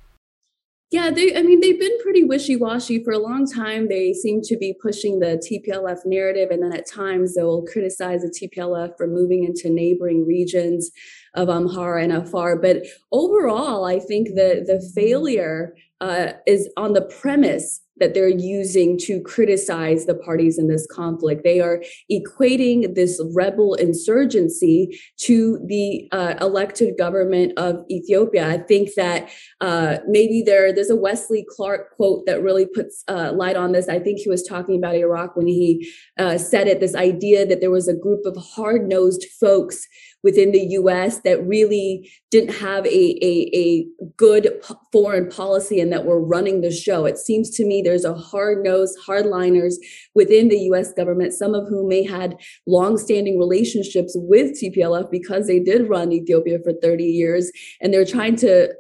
Yeah, 0.90 1.10
they 1.12 1.36
I 1.36 1.42
mean 1.42 1.60
they've 1.60 1.80
been 1.80 2.00
pretty 2.02 2.24
wishy-washy 2.24 3.04
for 3.04 3.12
a 3.12 3.20
long 3.20 3.46
time. 3.46 3.90
They 3.90 4.14
seem 4.14 4.42
to 4.44 4.58
be 4.58 4.74
pushing 4.82 5.20
the 5.20 5.38
TPLF 5.38 6.06
narrative 6.06 6.50
and 6.50 6.64
then 6.64 6.72
at 6.72 6.90
times 6.90 7.36
they'll 7.36 7.64
criticize 7.64 8.22
the 8.22 8.30
TPLF 8.30 8.96
for 8.96 9.06
moving 9.06 9.44
into 9.44 9.70
neighboring 9.70 10.26
regions 10.26 10.90
of 11.34 11.50
Amhara 11.50 12.04
and 12.04 12.14
Afar. 12.14 12.58
But 12.58 12.86
overall, 13.12 13.84
I 13.84 14.00
think 14.00 14.30
the 14.30 14.64
the 14.66 14.82
failure 14.96 15.76
uh, 16.00 16.34
is 16.46 16.70
on 16.78 16.94
the 16.94 17.02
premise 17.02 17.82
that 18.00 18.14
they're 18.14 18.30
using 18.30 18.98
to 19.00 19.22
criticize 19.22 20.06
the 20.06 20.16
parties 20.16 20.58
in 20.58 20.68
this 20.68 20.88
conflict. 20.88 21.44
They 21.44 21.60
are 21.60 21.84
equating 22.12 22.96
this 22.96 23.22
rebel 23.34 23.74
insurgency 23.76 25.00
to 25.22 25.60
the 25.66 26.08
uh, 26.12 26.36
elected 26.42 26.98
government 26.98 27.54
of 27.58 27.84
Ethiopia. 27.90 28.48
I 28.48 28.58
think 28.60 28.90
that 28.96 29.30
uh, 29.62 29.98
maybe 30.08 30.44
there 30.46 30.74
there's 30.74 30.90
a 30.90 30.96
Wesley 30.96 31.46
Clark 31.50 31.96
quote 31.96 32.26
that 32.26 32.42
really 32.42 32.66
puts 32.66 33.04
uh, 33.08 33.32
light 33.34 33.56
on 33.56 33.72
this. 33.72 33.88
I 33.88 34.00
think 34.00 34.20
he 34.20 34.30
was 34.30 34.44
talking 34.44 34.78
about 34.78 34.96
Iraq 34.96 35.36
when 35.36 35.48
he 35.48 35.92
uh, 36.18 36.38
said 36.38 36.68
it. 36.68 36.80
This 36.80 36.96
idea 36.96 37.46
that 37.46 37.62
there 37.62 37.72
was 37.72 37.88
a 37.88 37.96
group 37.96 38.26
of 38.26 38.38
hard 38.38 38.88
nosed 38.88 39.26
folks 39.40 39.88
within 40.24 40.52
the 40.52 40.66
US 40.72 41.20
that 41.22 41.46
really 41.46 42.12
didn't 42.32 42.56
have 42.56 42.86
a, 42.86 42.90
a, 42.90 43.50
a 43.56 43.88
good 44.18 44.62
foreign 44.92 45.30
policy 45.30 45.80
and 45.80 45.92
that 45.92 46.06
were 46.06 46.22
running 46.22 46.62
the 46.62 46.72
show. 46.72 47.06
It 47.06 47.18
seems 47.18 47.50
to 47.52 47.66
me 47.66 47.82
there's 47.88 48.04
a 48.04 48.14
hard 48.14 48.66
nosed 48.66 48.98
hardliners 49.08 49.76
within 50.14 50.50
the 50.50 50.60
US 50.72 50.92
government, 50.92 51.34
some 51.34 51.54
of 51.54 51.68
whom 51.70 51.88
may 51.88 52.04
had 52.04 52.36
long-standing 52.66 53.40
relationships 53.40 54.14
with 54.16 54.62
TPLF 54.62 55.10
because 55.10 55.48
they 55.48 55.60
did 55.60 55.88
run 55.88 56.12
Ethiopia 56.12 56.60
for 56.62 56.74
30 56.74 57.06
years. 57.06 57.50
And 57.80 57.94
they're 57.94 58.04
trying 58.04 58.36
to 58.38 58.74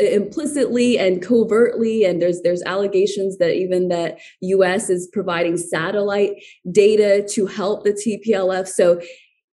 uh, 0.00 0.04
implicitly 0.04 0.98
and 0.98 1.22
covertly 1.22 2.04
and 2.04 2.20
there's 2.20 2.42
there's 2.42 2.62
allegations 2.64 3.38
that 3.38 3.54
even 3.54 3.88
that 3.88 4.18
US 4.42 4.90
is 4.90 5.08
providing 5.10 5.56
satellite 5.56 6.32
data 6.70 7.26
to 7.30 7.46
help 7.46 7.82
the 7.82 7.92
TPLF 7.92 8.68
so 8.68 9.00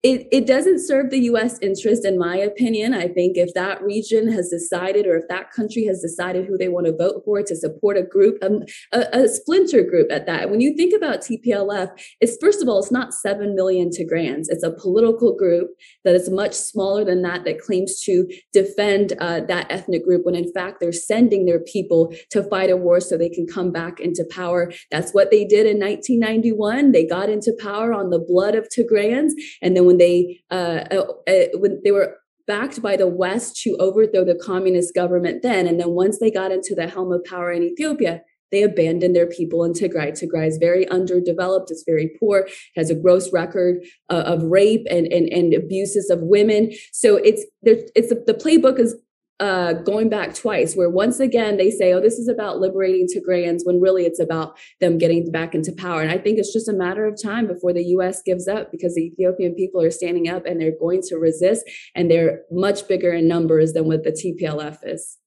it, 0.03 0.29
it 0.33 0.47
doesn't 0.47 0.79
serve 0.79 1.11
the 1.11 1.21
US 1.31 1.59
interest, 1.61 2.07
in 2.07 2.19
my 2.19 2.37
opinion. 2.37 2.95
I 2.95 3.07
think 3.07 3.37
if 3.37 3.53
that 3.53 3.83
region 3.83 4.33
has 4.33 4.49
decided, 4.49 5.07
or 5.07 5.17
if 5.17 5.29
that 5.29 5.53
country 5.53 5.85
has 5.85 6.01
decided 6.01 6.47
who 6.47 6.57
they 6.57 6.69
want 6.69 6.87
to 6.87 6.97
vote 6.97 7.23
for 7.25 7.43
to 7.43 7.55
support 7.55 7.99
a 7.99 8.03
group, 8.03 8.43
um, 8.43 8.63
a, 8.93 9.05
a, 9.13 9.29
splinter 9.29 9.83
group 9.83 10.11
at 10.11 10.25
that. 10.25 10.51
When 10.51 10.63
you 10.63 10.75
think 10.75 10.95
about 10.95 11.21
TPLF, 11.21 11.91
it's 12.21 12.39
first 12.41 12.63
of 12.63 12.69
all, 12.69 12.79
it's 12.79 12.91
not 12.91 13.13
7 13.13 13.55
million 13.55 13.91
Tigrayans. 13.91 14.47
It's 14.49 14.63
a 14.63 14.73
political 14.73 15.37
group 15.37 15.69
that 16.05 16.15
is 16.15 16.31
much 16.31 16.55
smaller 16.55 17.05
than 17.05 17.21
that, 17.23 17.45
that 17.45 17.61
claims 17.61 18.01
to 18.01 18.27
defend 18.55 19.13
uh, 19.21 19.41
that 19.41 19.67
ethnic 19.71 20.05
group, 20.05 20.25
when 20.25 20.35
in 20.35 20.51
fact 20.53 20.81
they're 20.81 20.93
sending 20.93 21.45
their 21.45 21.61
people 21.61 22.15
to 22.31 22.43
fight 22.45 22.71
a 22.71 22.77
war 22.77 23.01
so 23.01 23.19
they 23.19 23.29
can 23.29 23.47
come 23.47 23.71
back 23.71 24.01
into 24.01 24.25
power. 24.31 24.73
That's 24.91 25.13
what 25.13 25.31
they 25.31 25.45
did 25.45 25.67
in 25.67 25.79
1991. 25.79 26.93
They 26.93 27.07
got 27.07 27.29
into 27.29 27.53
power 27.61 27.93
on 27.93 28.09
the 28.09 28.19
blood 28.19 28.55
of 28.55 28.69
Tigrayans. 28.69 29.33
And 29.61 29.77
then 29.77 29.90
when 29.91 29.99
they 29.99 30.41
uh, 30.53 30.85
uh, 30.93 31.07
uh, 31.27 31.47
when 31.55 31.81
they 31.83 31.91
were 31.91 32.17
backed 32.47 32.81
by 32.81 32.97
the 32.97 33.09
West 33.09 33.61
to 33.63 33.77
overthrow 33.79 34.25
the 34.25 34.37
communist 34.37 34.95
government 34.95 35.43
then, 35.43 35.67
and 35.67 35.81
then 35.81 35.91
once 35.91 36.19
they 36.21 36.31
got 36.31 36.53
into 36.53 36.77
the 36.77 36.87
helm 36.87 37.11
of 37.13 37.25
power 37.25 37.51
in 37.51 37.65
Ethiopia, 37.65 38.23
they 38.53 38.63
abandoned 38.63 39.17
their 39.17 39.27
people 39.27 39.65
in 39.65 39.73
Tigray. 39.73 40.13
Tigray 40.13 40.47
is 40.47 40.59
very 40.59 40.89
underdeveloped. 40.89 41.73
It's 41.73 41.83
very 41.85 42.09
poor. 42.21 42.49
Has 42.77 42.89
a 42.89 42.95
gross 42.95 43.33
record 43.33 43.85
uh, 44.09 44.23
of 44.33 44.45
rape 44.45 44.87
and, 44.89 45.07
and, 45.09 45.29
and 45.29 45.53
abuses 45.55 46.09
of 46.09 46.21
women. 46.23 46.73
So 46.93 47.17
it's. 47.17 47.45
It's 47.63 48.11
the 48.31 48.35
playbook 48.45 48.79
is 48.79 48.95
uh, 49.41 49.73
going 49.73 50.11
back 50.11 50.35
twice, 50.35 50.75
where 50.75 50.91
once 50.91 51.19
again 51.19 51.57
they 51.57 51.71
say, 51.71 51.93
oh, 51.93 52.01
this 52.01 52.19
is 52.19 52.29
about 52.29 52.59
liberating 52.59 53.07
Tigrayans, 53.07 53.61
when 53.65 53.81
really 53.81 54.05
it's 54.05 54.21
about 54.21 54.59
them 54.81 54.99
getting 54.99 55.33
back 55.33 55.55
into 55.55 55.73
power. 55.73 56.03
And 56.03 56.11
I 56.11 56.19
think 56.19 56.39
it's 56.39 56.53
just 56.53 56.69
a 56.69 56.75
matter 56.75 57.07
of 57.07 57.21
time 57.21 57.47
before 57.47 57.73
the 57.73 57.85
US 57.97 58.23
gives 58.23 58.47
up 58.47 58.71
because 58.71 58.95
the 58.95 59.07
Ethiopian 59.07 59.55
people 59.55 59.83
are 59.83 59.91
standing 59.91 60.29
up 60.29 60.45
and 60.45 60.61
they're 60.61 60.79
going 60.79 61.01
to 61.09 61.17
resist, 61.17 61.65
and 61.95 62.11
they're 62.11 62.43
much 62.51 62.87
bigger 62.87 63.13
in 63.13 63.27
numbers 63.27 63.73
than 63.73 63.87
what 63.87 64.05
the 64.05 64.13
TPLF 64.13 64.79
is. 64.85 65.19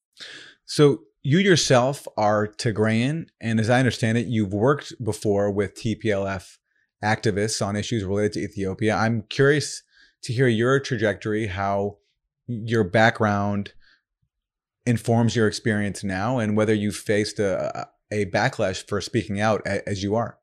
So, 0.65 1.01
you 1.25 1.39
yourself 1.39 2.05
are 2.17 2.49
Tigrayan, 2.49 3.27
and 3.39 3.59
as 3.59 3.69
I 3.69 3.79
understand 3.79 4.17
it, 4.17 4.27
you've 4.27 4.53
worked 4.53 4.93
before 5.01 5.49
with 5.49 5.73
TPLF 5.73 6.57
activists 7.01 7.65
on 7.65 7.77
issues 7.77 8.03
related 8.03 8.33
to 8.33 8.39
Ethiopia. 8.41 8.95
I'm 8.95 9.23
curious 9.29 9.83
to 10.23 10.33
hear 10.33 10.47
your 10.47 10.81
trajectory, 10.81 11.47
how 11.47 11.97
your 12.47 12.83
background 12.83 13.73
informs 14.85 15.35
your 15.35 15.47
experience 15.47 16.03
now 16.03 16.39
and 16.39 16.57
whether 16.57 16.73
you 16.73 16.91
faced 16.91 17.39
a, 17.39 17.87
a 18.11 18.25
backlash 18.25 18.87
for 18.87 19.01
speaking 19.01 19.39
out 19.39 19.65
as 19.65 20.03
you 20.03 20.15
are. 20.15 20.37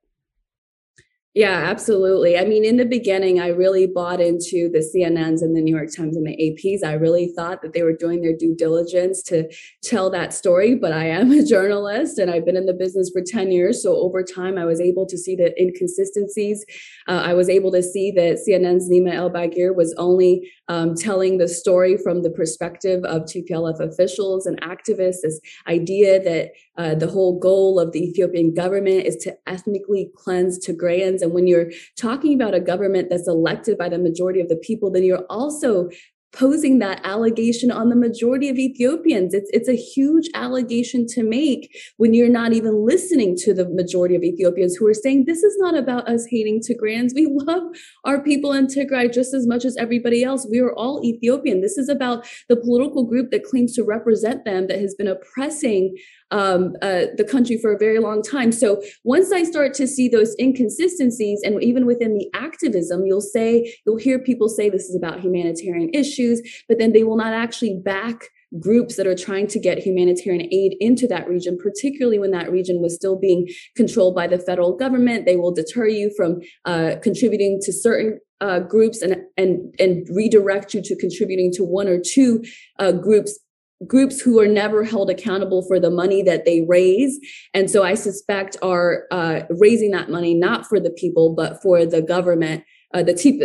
Yeah, 1.32 1.62
absolutely. 1.70 2.37
I 2.37 2.44
mean, 2.44 2.64
in 2.64 2.76
the 2.76 2.84
beginning, 2.84 3.38
I 3.38 3.49
really 3.49 3.87
bought 3.87 4.20
into 4.20 4.68
the 4.72 4.80
CNNs 4.80 5.42
and 5.42 5.56
the 5.56 5.60
New 5.60 5.76
York 5.76 5.90
Times 5.96 6.16
and 6.16 6.26
the 6.26 6.37
APs. 6.37 6.84
I 6.84 6.94
really 6.94 7.32
thought 7.37 7.62
that 7.62 7.72
they 7.72 7.84
were 7.84 7.92
doing 7.92 8.20
their 8.20 8.37
due 8.37 8.56
diligence 8.56 9.22
to 9.25 9.49
tell 9.80 10.10
that 10.10 10.34
story, 10.34 10.75
but 10.75 10.92
I 10.92 11.04
am 11.06 11.30
a 11.38 11.44
journalist 11.44 12.18
and 12.18 12.32
I've 12.32 12.44
been 12.44 12.56
in 12.56 12.66
the 12.66 12.72
business 12.72 13.10
for 13.10 13.22
10 13.25 13.52
years. 13.52 13.80
So 13.80 13.94
over 13.94 14.25
time, 14.25 14.58
I 14.58 14.64
was 14.64 14.80
able 14.80 15.06
to 15.06 15.16
see 15.16 15.37
the 15.37 15.54
inconsistencies. 15.60 16.64
Uh, 17.06 17.22
I 17.25 17.34
was 17.34 17.49
able 17.49 17.70
to 17.72 17.82
see 17.82 18.10
that 18.10 18.44
CNN's 18.44 18.90
Nima 18.90 19.12
Elbagir 19.12 19.72
was 19.72 19.94
only 19.99 20.50
um, 20.66 20.96
telling 20.96 21.38
the 21.38 21.46
story 21.46 21.96
from 21.96 22.22
the 22.25 22.30
perspective 22.30 23.04
of 23.04 23.22
TPLF 23.22 23.78
officials 23.78 24.46
and 24.46 24.60
activists, 24.62 25.22
this 25.22 25.40
idea 25.68 26.20
that 26.22 26.50
uh, 26.76 26.94
the 26.94 27.08
whole 27.08 27.38
goal 27.38 27.78
of 27.78 27.92
the 27.92 28.02
Ethiopian 28.02 28.54
government 28.54 29.04
is 29.04 29.16
to 29.16 29.37
ethnically 29.46 30.10
cleanse 30.16 30.64
Tigrayans. 30.64 31.19
And 31.22 31.32
when 31.32 31.46
you're 31.46 31.70
talking 31.96 32.34
about 32.34 32.54
a 32.54 32.60
government 32.60 33.08
that's 33.10 33.28
elected 33.28 33.78
by 33.78 33.88
the 33.88 33.98
majority 33.98 34.40
of 34.40 34.48
the 34.48 34.56
people, 34.56 34.90
then 34.90 35.04
you're 35.04 35.26
also 35.28 35.88
posing 36.32 36.78
that 36.78 37.00
allegation 37.04 37.70
on 37.70 37.88
the 37.88 37.96
majority 37.96 38.48
of 38.48 38.56
Ethiopians. 38.56 39.34
It's, 39.34 39.50
it's 39.52 39.68
a 39.68 39.74
huge 39.74 40.28
allegation 40.34 41.06
to 41.08 41.22
make 41.22 41.76
when 41.96 42.14
you're 42.14 42.28
not 42.28 42.52
even 42.52 42.86
listening 42.86 43.36
to 43.38 43.52
the 43.52 43.68
majority 43.68 44.14
of 44.14 44.22
Ethiopians 44.22 44.76
who 44.76 44.86
are 44.86 44.94
saying, 44.94 45.24
this 45.24 45.42
is 45.42 45.56
not 45.58 45.76
about 45.76 46.08
us 46.08 46.26
hating 46.30 46.60
Tigrayans. 46.60 47.10
We 47.20 47.26
love 47.26 47.64
our 48.04 48.22
people 48.22 48.52
in 48.52 48.66
Tigray 48.66 49.12
just 49.12 49.34
as 49.34 49.46
much 49.46 49.64
as 49.64 49.76
everybody 49.76 50.22
else. 50.24 50.46
We 50.50 50.60
are 50.60 50.72
all 50.72 51.04
Ethiopian. 51.04 51.60
This 51.60 51.76
is 51.76 51.88
about 51.88 52.26
the 52.48 52.56
political 52.56 53.04
group 53.04 53.30
that 53.30 53.44
claims 53.44 53.74
to 53.74 53.82
represent 53.82 54.44
them 54.44 54.68
that 54.68 54.80
has 54.80 54.94
been 54.94 55.08
oppressing 55.08 55.96
um, 56.30 56.75
uh, 56.82 57.06
the 57.16 57.25
country 57.25 57.58
for 57.58 57.72
a 57.72 57.78
very 57.78 57.99
long 57.99 58.22
time. 58.22 58.52
So 58.52 58.82
once 59.04 59.32
I 59.32 59.44
start 59.44 59.75
to 59.75 59.87
see 59.87 60.08
those 60.08 60.34
inconsistencies, 60.38 61.42
and 61.42 61.62
even 61.62 61.87
within 61.87 62.14
the 62.14 62.28
activism, 62.34 63.06
you'll 63.06 63.20
say, 63.20 63.75
you'll 63.84 63.96
hear 63.96 64.18
people 64.18 64.49
say 64.49 64.68
this 64.68 64.88
is 64.88 64.96
about 64.96 65.20
humanitarian 65.20 65.90
issues, 65.92 66.40
but 66.68 66.78
then 66.78 66.92
they 66.92 67.04
will 67.04 67.16
not 67.16 67.32
actually 67.32 67.80
back 67.84 68.25
groups 68.58 68.96
that 68.96 69.06
are 69.06 69.14
trying 69.14 69.46
to 69.46 69.60
get 69.60 69.78
humanitarian 69.78 70.49
aid 70.52 70.76
into 70.80 71.06
that 71.06 71.28
region, 71.28 71.56
particularly 71.56 72.18
when 72.18 72.32
that 72.32 72.50
region 72.50 72.82
was 72.82 72.94
still 72.94 73.16
being 73.16 73.49
controlled 73.76 74.14
by 74.14 74.26
the 74.26 74.38
federal 74.38 74.76
government. 74.76 75.25
They 75.25 75.37
will 75.37 75.52
deter 75.52 75.87
you 75.87 76.10
from 76.16 76.40
uh, 76.64 76.96
contributing 77.00 77.60
to 77.62 77.72
certain 77.72 78.18
uh, 78.40 78.60
groups 78.60 79.02
and 79.02 79.16
and 79.37 79.75
and 79.78 80.06
redirect 80.10 80.75
you 80.75 80.82
to 80.82 80.96
contributing 80.96 81.52
to 81.52 81.62
one 81.62 81.88
or 81.88 82.00
two 82.00 82.42
uh, 82.78 82.92
groups 82.92 83.38
groups 83.87 84.20
who 84.20 84.38
are 84.40 84.49
never 84.49 84.84
held 84.84 85.08
accountable 85.08 85.62
for 85.66 85.80
the 85.80 85.90
money 85.90 86.22
that 86.22 86.44
they 86.44 86.62
raise 86.68 87.18
and 87.54 87.70
so 87.70 87.82
i 87.82 87.94
suspect 87.94 88.56
are 88.62 89.04
uh, 89.10 89.40
raising 89.58 89.90
that 89.90 90.10
money 90.10 90.34
not 90.34 90.66
for 90.66 90.78
the 90.78 90.90
people 90.90 91.34
but 91.34 91.62
for 91.62 91.87
the 91.87 92.02
government 92.02 92.62
uh, 92.92 93.02
the 93.02 93.14
T- 93.14 93.40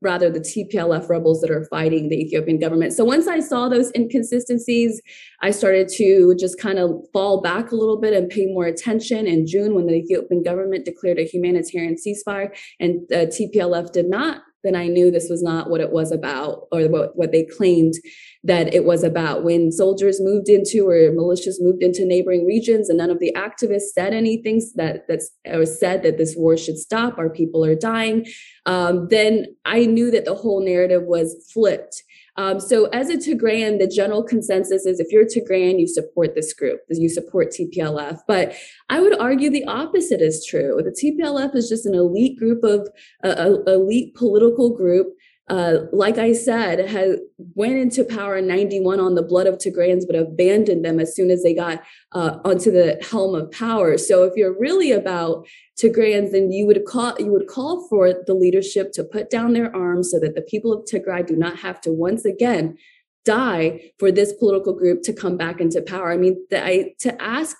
rather 0.00 0.30
the 0.30 0.40
TPLF 0.40 1.08
rebels 1.08 1.40
that 1.40 1.50
are 1.50 1.64
fighting 1.66 2.08
the 2.08 2.20
Ethiopian 2.20 2.58
government. 2.58 2.92
So 2.92 3.04
once 3.04 3.28
I 3.28 3.40
saw 3.40 3.68
those 3.68 3.92
inconsistencies, 3.94 5.00
I 5.42 5.52
started 5.52 5.88
to 5.96 6.34
just 6.38 6.58
kind 6.58 6.78
of 6.78 6.90
fall 7.12 7.40
back 7.40 7.70
a 7.70 7.76
little 7.76 8.00
bit 8.00 8.14
and 8.14 8.28
pay 8.28 8.46
more 8.46 8.64
attention. 8.64 9.26
In 9.26 9.46
June, 9.46 9.74
when 9.74 9.86
the 9.86 9.94
Ethiopian 9.94 10.42
government 10.42 10.84
declared 10.84 11.18
a 11.18 11.24
humanitarian 11.24 11.94
ceasefire 11.94 12.50
and 12.80 13.00
the 13.08 13.26
TPLF 13.26 13.92
did 13.92 14.08
not, 14.08 14.42
then 14.64 14.74
I 14.74 14.88
knew 14.88 15.10
this 15.10 15.28
was 15.30 15.42
not 15.42 15.70
what 15.70 15.80
it 15.80 15.92
was 15.92 16.12
about 16.12 16.66
or 16.72 16.82
what, 16.88 17.16
what 17.16 17.32
they 17.32 17.44
claimed 17.44 17.94
that 18.42 18.72
it 18.72 18.84
was 18.84 19.02
about. 19.02 19.44
When 19.44 19.70
soldiers 19.70 20.20
moved 20.20 20.48
into 20.48 20.88
or 20.88 20.94
militias 21.10 21.56
moved 21.60 21.82
into 21.82 22.06
neighboring 22.06 22.46
regions 22.46 22.88
and 22.88 22.98
none 22.98 23.10
of 23.10 23.18
the 23.18 23.34
activists 23.36 23.92
said 23.94 24.14
anything 24.14 24.62
that 24.76 25.06
that's 25.08 25.30
or 25.46 25.66
said 25.66 26.02
that 26.02 26.16
this 26.16 26.34
war 26.36 26.56
should 26.56 26.78
stop, 26.78 27.18
our 27.18 27.28
people 27.28 27.64
are 27.64 27.74
dying, 27.74 28.26
um, 28.66 29.08
then 29.08 29.46
I 29.64 29.86
knew 29.86 30.10
that 30.10 30.24
the 30.24 30.34
whole 30.34 30.64
narrative 30.64 31.02
was 31.04 31.50
flipped. 31.52 32.02
Um, 32.36 32.58
so 32.58 32.86
as 32.86 33.10
a 33.10 33.16
Tigrayan, 33.16 33.78
the 33.78 33.86
general 33.86 34.22
consensus 34.22 34.86
is 34.86 34.98
if 34.98 35.08
you're 35.10 35.26
Tigrayan, 35.26 35.78
you 35.78 35.86
support 35.86 36.34
this 36.34 36.54
group, 36.54 36.80
you 36.88 37.10
support 37.10 37.50
TPLF. 37.50 38.20
But 38.26 38.54
I 38.88 39.00
would 39.00 39.18
argue 39.20 39.50
the 39.50 39.64
opposite 39.64 40.22
is 40.22 40.46
true. 40.46 40.80
The 40.82 40.90
TPLF 40.90 41.54
is 41.54 41.68
just 41.68 41.84
an 41.84 41.94
elite 41.94 42.38
group 42.38 42.64
of 42.64 42.88
uh, 43.22 43.56
elite 43.66 44.14
political 44.14 44.74
group 44.74 45.08
uh, 45.50 45.86
like 45.92 46.16
I 46.16 46.32
said, 46.32 46.88
has 46.88 47.18
went 47.56 47.74
into 47.74 48.04
power 48.04 48.36
in 48.36 48.46
91 48.46 49.00
on 49.00 49.16
the 49.16 49.22
blood 49.22 49.48
of 49.48 49.58
Tigrayans, 49.58 50.04
but 50.06 50.14
abandoned 50.14 50.84
them 50.84 51.00
as 51.00 51.14
soon 51.16 51.28
as 51.28 51.42
they 51.42 51.52
got 51.52 51.82
uh, 52.12 52.38
onto 52.44 52.70
the 52.70 53.04
helm 53.10 53.34
of 53.34 53.50
power. 53.50 53.98
So 53.98 54.22
if 54.22 54.34
you're 54.36 54.56
really 54.56 54.92
about 54.92 55.48
Tigrayans, 55.76 56.30
then 56.30 56.52
you 56.52 56.68
would 56.68 56.84
call 56.84 57.16
you 57.18 57.32
would 57.32 57.48
call 57.48 57.88
for 57.88 58.14
the 58.26 58.34
leadership 58.34 58.92
to 58.92 59.02
put 59.02 59.28
down 59.28 59.52
their 59.52 59.74
arms 59.74 60.12
so 60.12 60.20
that 60.20 60.36
the 60.36 60.42
people 60.42 60.72
of 60.72 60.84
Tigray 60.84 61.26
do 61.26 61.34
not 61.34 61.58
have 61.58 61.80
to 61.80 61.90
once 61.90 62.24
again 62.24 62.78
die 63.24 63.90
for 63.98 64.12
this 64.12 64.32
political 64.32 64.72
group 64.72 65.02
to 65.02 65.12
come 65.12 65.36
back 65.36 65.60
into 65.60 65.82
power. 65.82 66.12
I 66.12 66.16
mean, 66.16 66.46
the, 66.50 66.64
I, 66.64 66.94
to 67.00 67.20
ask 67.20 67.56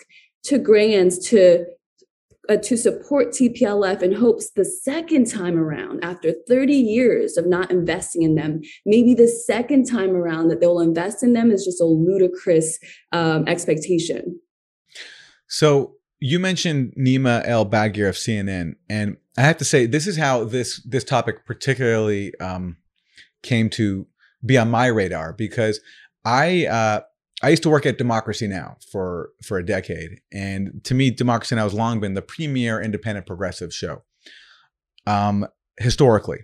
Tigrayans 0.47 1.29
to 1.31 1.67
uh, 2.49 2.57
to 2.57 2.77
support 2.77 3.29
TPLF 3.29 4.03
in 4.03 4.13
hopes 4.13 4.51
the 4.53 4.65
second 4.65 5.31
time 5.31 5.59
around, 5.59 6.03
after 6.03 6.35
30 6.49 6.75
years 6.75 7.37
of 7.37 7.47
not 7.47 7.71
investing 7.71 8.23
in 8.23 8.35
them, 8.35 8.61
maybe 8.87 9.15
the 9.15 9.29
second 9.29 9.85
time 9.85 10.11
around 10.11 10.49
that 10.49 10.61
they'll 10.61 10.81
invest 10.81 11.23
in 11.23 11.33
them 11.33 11.51
is 11.51 11.65
just 11.65 11.81
a 11.81 11.85
ludicrous 11.85 12.79
um, 13.13 13.47
expectation. 13.47 14.41
So 15.49 15.97
you 16.21 16.39
mentioned 16.39 16.95
Nima 16.99 17.43
El 17.47 17.67
Bagir 17.67 18.09
of 18.09 18.15
CNN, 18.15 18.75
and 18.89 19.17
I 19.37 19.43
have 19.43 19.59
to 19.59 19.65
say 19.65 19.87
this 19.87 20.07
is 20.07 20.17
how 20.17 20.45
this 20.45 20.83
this 20.85 21.05
topic 21.05 21.47
particularly 21.47 22.33
um, 22.41 22.77
came 23.43 23.71
to 23.71 24.07
be 24.45 24.57
on 24.59 24.71
my 24.71 24.87
radar 24.87 25.33
because 25.33 25.81
I 26.25 26.67
uh, 26.67 27.01
I 27.43 27.49
used 27.49 27.63
to 27.63 27.71
work 27.71 27.87
at 27.87 27.99
Democracy 27.99 28.47
Now 28.47 28.77
for 28.93 29.31
for 29.43 29.59
a 29.59 29.65
decade, 29.65 30.21
and 30.33 30.83
to 30.85 30.95
me, 30.95 31.11
Democracy 31.11 31.55
Now 31.55 31.65
has 31.65 31.75
long 31.75 32.01
been 32.01 32.15
the 32.15 32.23
premier 32.23 32.81
independent 32.81 33.27
progressive 33.27 33.73
show, 33.73 34.03
um, 35.07 35.47
historically. 35.79 36.41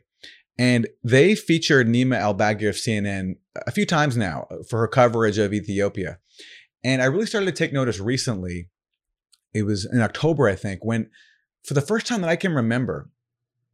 And 0.59 0.89
they 1.05 1.35
featured 1.35 1.87
Nima 1.87 2.19
El 2.19 2.35
Bagir 2.35 2.71
of 2.71 2.77
CNN 2.77 3.35
a 3.67 3.71
few 3.71 3.85
times 3.85 4.17
now 4.17 4.47
for 4.71 4.79
her 4.81 4.89
coverage 4.89 5.37
of 5.37 5.53
Ethiopia. 5.53 6.19
And 6.83 7.03
I 7.03 7.07
really 7.07 7.27
started 7.27 7.47
to 7.47 7.53
take 7.53 7.75
notice 7.75 8.01
recently. 8.01 8.71
It 9.53 9.65
was 9.65 9.85
in 9.85 10.01
October, 10.01 10.49
I 10.49 10.55
think, 10.55 10.83
when 10.83 11.11
for 11.63 11.75
the 11.75 11.83
first 11.83 12.07
time 12.07 12.23
that 12.23 12.31
I 12.31 12.37
can 12.37 12.55
remember, 12.55 13.11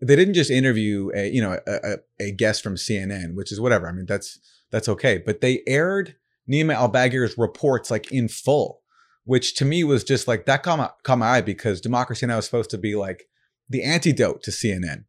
they 0.00 0.16
didn't 0.16 0.34
just 0.34 0.50
interview 0.50 1.10
a 1.14 1.30
you 1.30 1.40
know 1.40 1.60
a, 1.66 1.72
a, 1.72 1.96
a 2.18 2.32
guest 2.32 2.62
from 2.64 2.74
CNN, 2.74 3.34
which 3.34 3.52
is 3.52 3.60
whatever. 3.60 3.88
I 3.88 3.92
mean, 3.92 4.06
that's 4.06 4.40
that's 4.72 4.88
okay, 4.88 5.18
but 5.18 5.40
they 5.40 5.62
aired 5.68 6.16
Nima 6.50 6.74
Al 6.74 6.88
Bagir's 6.88 7.36
reports 7.38 7.90
like 7.90 8.10
in 8.10 8.28
full, 8.28 8.80
which 9.24 9.54
to 9.56 9.64
me 9.64 9.84
was 9.84 10.04
just 10.04 10.26
like 10.26 10.46
that 10.46 10.62
caught 10.62 10.78
my, 10.78 10.90
caught 11.02 11.18
my 11.18 11.28
eye 11.28 11.40
because 11.40 11.80
Democracy 11.80 12.26
Now! 12.26 12.38
is 12.38 12.44
supposed 12.44 12.70
to 12.70 12.78
be 12.78 12.94
like 12.94 13.24
the 13.68 13.82
antidote 13.82 14.42
to 14.44 14.50
CNN. 14.50 15.04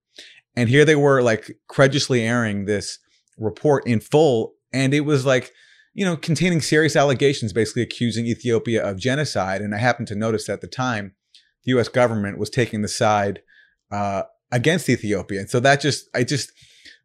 And 0.56 0.70
here 0.70 0.86
they 0.86 0.96
were 0.96 1.22
like 1.22 1.58
credulously 1.68 2.22
airing 2.22 2.66
this 2.66 3.00
report 3.38 3.86
in 3.88 4.00
full. 4.00 4.54
And 4.72 4.94
it 4.94 5.02
was 5.02 5.26
like, 5.26 5.52
you 5.94 6.06
know, 6.06 6.16
containing 6.16 6.62
serious 6.62 6.96
allegations, 6.96 7.54
basically 7.54 7.82
accusing 7.82 8.26
Ethiopia 8.26 8.84
of 8.84 8.98
genocide. 8.98 9.62
And 9.62 9.74
I 9.74 9.80
happened 9.80 10.08
to 10.10 10.16
notice 10.16 10.50
at 10.50 10.62
the 10.62 10.68
time 10.68 11.14
the 11.64 11.78
US 11.78 11.90
government 11.90 12.38
was 12.38 12.50
taking 12.50 12.82
the 12.82 12.88
side 12.88 13.42
uh, 13.92 14.24
against 14.52 14.90
Ethiopia. 14.90 15.40
And 15.40 15.50
so 15.50 15.60
that 15.60 15.82
just, 15.82 16.08
I 16.14 16.24
just, 16.24 16.52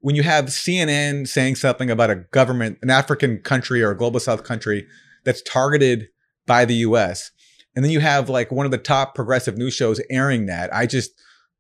when 0.01 0.15
you 0.15 0.23
have 0.23 0.47
CNN 0.47 1.27
saying 1.27 1.57
something 1.57 1.91
about 1.91 2.11
a 2.11 2.17
government, 2.17 2.79
an 2.83 2.91
African 2.91 3.39
country 3.39 3.83
or 3.83 3.91
a 3.91 3.97
global 3.97 4.21
South 4.21 4.45
country 4.45 4.87
that's 5.25 5.43
targeted 5.43 6.09
by 6.47 6.65
the 6.65 6.77
US, 6.77 7.31
and 7.75 7.85
then 7.85 7.93
you 7.93 8.01
have 8.01 8.29
like 8.29 8.51
one 8.51 8.67
of 8.67 8.73
the 8.73 8.79
top 8.79 9.15
progressive 9.15 9.57
news 9.57 9.75
shows 9.75 10.01
airing 10.11 10.47
that, 10.47 10.75
I 10.75 10.87
just, 10.87 11.11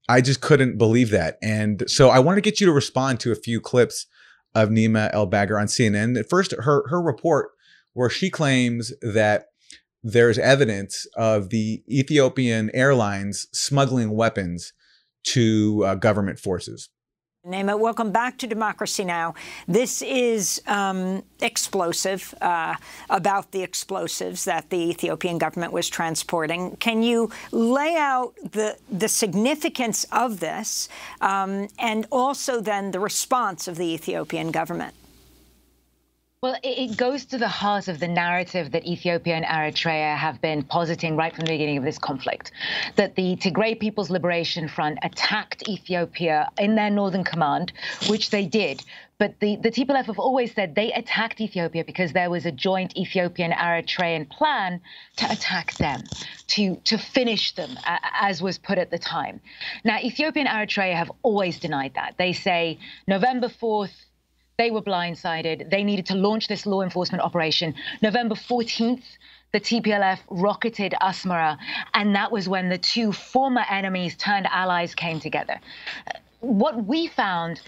I 0.08 0.20
just 0.20 0.40
couldn't 0.40 0.78
believe 0.78 1.10
that. 1.10 1.38
And 1.42 1.82
so 1.88 2.08
I 2.08 2.18
wanted 2.18 2.36
to 2.36 2.50
get 2.50 2.60
you 2.60 2.66
to 2.66 2.72
respond 2.72 3.20
to 3.20 3.32
a 3.32 3.36
few 3.36 3.60
clips 3.60 4.06
of 4.54 4.70
Nima 4.70 5.10
El 5.12 5.28
Bagir 5.28 5.60
on 5.60 5.66
CNN. 5.66 6.18
At 6.18 6.30
first, 6.30 6.52
her 6.52 6.88
her 6.88 7.00
report 7.00 7.50
where 7.92 8.08
she 8.08 8.30
claims 8.30 8.92
that 9.02 9.46
there's 10.02 10.38
evidence 10.38 11.06
of 11.16 11.50
the 11.50 11.82
Ethiopian 11.88 12.70
airlines 12.72 13.48
smuggling 13.52 14.10
weapons 14.10 14.72
to 15.24 15.84
uh, 15.84 15.94
government 15.96 16.38
forces. 16.38 16.88
Nima, 17.46 17.78
welcome 17.78 18.10
back 18.10 18.36
to 18.38 18.48
Democracy 18.48 19.04
Now! 19.04 19.32
This 19.68 20.02
is 20.02 20.60
um, 20.66 21.22
explosive, 21.40 22.34
uh, 22.40 22.74
about 23.10 23.52
the 23.52 23.62
explosives 23.62 24.44
that 24.44 24.68
the 24.70 24.90
Ethiopian 24.90 25.38
government 25.38 25.72
was 25.72 25.88
transporting. 25.88 26.76
Can 26.78 27.00
you 27.00 27.30
lay 27.52 27.94
out 27.96 28.34
the, 28.42 28.76
the 28.90 29.06
significance 29.06 30.04
of 30.10 30.40
this 30.40 30.88
um, 31.20 31.68
and 31.78 32.06
also 32.10 32.60
then 32.60 32.90
the 32.90 32.98
response 32.98 33.68
of 33.68 33.76
the 33.76 33.86
Ethiopian 33.86 34.50
government? 34.50 34.94
Well, 36.40 36.54
it 36.62 36.96
goes 36.96 37.24
to 37.26 37.38
the 37.38 37.48
heart 37.48 37.88
of 37.88 37.98
the 37.98 38.06
narrative 38.06 38.70
that 38.70 38.86
Ethiopia 38.86 39.34
and 39.34 39.44
Eritrea 39.44 40.16
have 40.16 40.40
been 40.40 40.62
positing 40.62 41.16
right 41.16 41.34
from 41.34 41.46
the 41.46 41.50
beginning 41.50 41.78
of 41.78 41.82
this 41.82 41.98
conflict 41.98 42.52
that 42.94 43.16
the 43.16 43.34
Tigray 43.34 43.80
People's 43.80 44.08
Liberation 44.08 44.68
Front 44.68 45.00
attacked 45.02 45.68
Ethiopia 45.68 46.48
in 46.56 46.76
their 46.76 46.90
northern 46.90 47.24
command, 47.24 47.72
which 48.06 48.30
they 48.30 48.46
did. 48.46 48.84
But 49.18 49.40
the, 49.40 49.56
the 49.56 49.72
TPLF 49.72 50.04
have 50.04 50.20
always 50.20 50.54
said 50.54 50.76
they 50.76 50.92
attacked 50.92 51.40
Ethiopia 51.40 51.82
because 51.82 52.12
there 52.12 52.30
was 52.30 52.46
a 52.46 52.52
joint 52.52 52.96
Ethiopian 52.96 53.50
Eritrean 53.50 54.30
plan 54.30 54.80
to 55.16 55.28
attack 55.28 55.76
them, 55.78 56.04
to, 56.54 56.76
to 56.84 56.98
finish 56.98 57.56
them, 57.56 57.76
as 57.84 58.40
was 58.40 58.58
put 58.58 58.78
at 58.78 58.92
the 58.92 58.98
time. 58.98 59.40
Now, 59.82 59.98
Ethiopia 59.98 60.44
and 60.44 60.48
Eritrea 60.48 60.94
have 60.94 61.10
always 61.24 61.58
denied 61.58 61.94
that. 61.94 62.14
They 62.16 62.32
say 62.32 62.78
November 63.08 63.48
4th, 63.48 63.90
they 64.58 64.70
were 64.72 64.82
blindsided. 64.82 65.70
They 65.70 65.84
needed 65.84 66.06
to 66.06 66.14
launch 66.14 66.48
this 66.48 66.66
law 66.66 66.82
enforcement 66.82 67.22
operation. 67.22 67.74
November 68.02 68.34
14th, 68.34 69.04
the 69.52 69.60
TPLF 69.60 70.18
rocketed 70.28 70.94
Asmara, 71.00 71.56
and 71.94 72.14
that 72.16 72.32
was 72.32 72.48
when 72.48 72.68
the 72.68 72.76
two 72.76 73.12
former 73.12 73.64
enemies 73.70 74.16
turned 74.16 74.46
allies 74.48 74.94
came 74.94 75.20
together. 75.20 75.60
What 76.40 76.84
we 76.84 77.06
found 77.06 77.60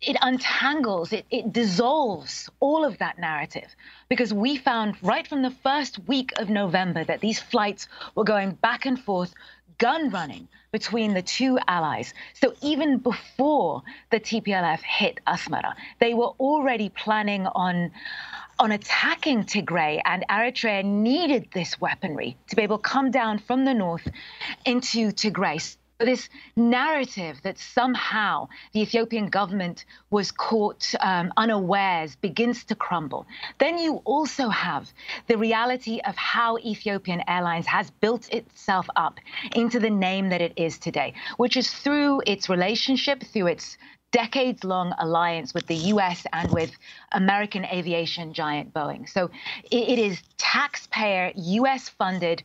it 0.00 0.16
untangles, 0.22 1.12
it, 1.12 1.26
it 1.28 1.52
dissolves 1.52 2.48
all 2.60 2.84
of 2.84 2.98
that 2.98 3.18
narrative 3.18 3.74
because 4.08 4.32
we 4.32 4.56
found 4.56 4.94
right 5.02 5.26
from 5.26 5.42
the 5.42 5.50
first 5.50 5.98
week 6.06 6.30
of 6.38 6.48
November 6.48 7.02
that 7.02 7.20
these 7.20 7.40
flights 7.40 7.88
were 8.14 8.22
going 8.22 8.52
back 8.52 8.86
and 8.86 9.02
forth 9.02 9.34
gun 9.78 10.10
running 10.10 10.48
between 10.72 11.14
the 11.14 11.22
two 11.22 11.58
allies. 11.66 12.12
So 12.34 12.54
even 12.62 12.98
before 12.98 13.82
the 14.10 14.20
TPLF 14.20 14.80
hit 14.82 15.20
Asmara, 15.26 15.74
they 16.00 16.14
were 16.14 16.32
already 16.38 16.88
planning 16.90 17.46
on 17.46 17.90
on 18.60 18.72
attacking 18.72 19.44
Tigray, 19.44 20.00
and 20.04 20.24
Eritrea 20.28 20.84
needed 20.84 21.48
this 21.52 21.80
weaponry 21.80 22.36
to 22.48 22.56
be 22.56 22.62
able 22.62 22.78
to 22.78 22.82
come 22.82 23.12
down 23.12 23.38
from 23.38 23.64
the 23.64 23.72
north 23.72 24.08
into 24.64 25.12
Tigray 25.12 25.60
this 26.06 26.28
narrative 26.54 27.40
that 27.42 27.58
somehow 27.58 28.48
the 28.72 28.80
Ethiopian 28.80 29.28
government 29.28 29.84
was 30.10 30.30
caught 30.30 30.94
um, 31.00 31.32
unawares 31.36 32.14
begins 32.16 32.62
to 32.64 32.76
crumble. 32.76 33.26
Then 33.58 33.78
you 33.78 33.96
also 34.04 34.48
have 34.48 34.92
the 35.26 35.36
reality 35.36 36.00
of 36.06 36.14
how 36.14 36.56
Ethiopian 36.58 37.22
Airlines 37.28 37.66
has 37.66 37.90
built 37.90 38.32
itself 38.32 38.86
up 38.94 39.18
into 39.56 39.80
the 39.80 39.90
name 39.90 40.28
that 40.28 40.40
it 40.40 40.52
is 40.56 40.78
today, 40.78 41.14
which 41.36 41.56
is 41.56 41.68
through 41.72 42.22
its 42.26 42.48
relationship, 42.48 43.24
through 43.24 43.48
its 43.48 43.76
decades 44.12 44.64
long 44.64 44.94
alliance 44.98 45.52
with 45.52 45.66
the 45.66 45.76
US 45.92 46.24
and 46.32 46.50
with 46.52 46.70
American 47.12 47.64
aviation 47.64 48.32
giant 48.32 48.72
Boeing. 48.72 49.08
So 49.08 49.30
it 49.70 49.98
is 49.98 50.22
taxpayer 50.38 51.32
US 51.34 51.88
funded 51.88 52.42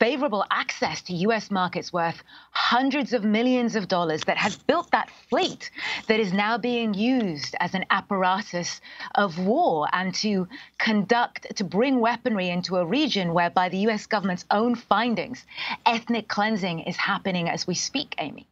favorable 0.00 0.44
access 0.50 1.02
to 1.02 1.14
US 1.14 1.50
markets 1.50 1.92
worth 1.92 2.24
hundreds 2.52 3.12
of 3.12 3.22
millions 3.22 3.76
of 3.76 3.86
dollars 3.86 4.22
that 4.24 4.38
has 4.38 4.56
built 4.56 4.90
that 4.90 5.10
fleet 5.28 5.70
that 6.08 6.18
is 6.18 6.32
now 6.32 6.56
being 6.56 6.94
used 6.94 7.54
as 7.60 7.74
an 7.74 7.84
apparatus 7.90 8.80
of 9.14 9.38
war 9.38 9.86
and 9.92 10.14
to 10.14 10.48
conduct, 10.78 11.54
to 11.54 11.62
bring 11.62 12.00
weaponry 12.00 12.48
into 12.48 12.76
a 12.76 12.84
region 12.84 13.34
where, 13.34 13.50
by 13.50 13.68
the 13.68 13.78
US 13.88 14.06
government's 14.06 14.46
own 14.50 14.74
findings, 14.74 15.44
ethnic 15.84 16.28
cleansing 16.28 16.80
is 16.80 16.96
happening 16.96 17.48
as 17.48 17.66
we 17.66 17.74
speak, 17.74 18.14
Amy. 18.18 18.48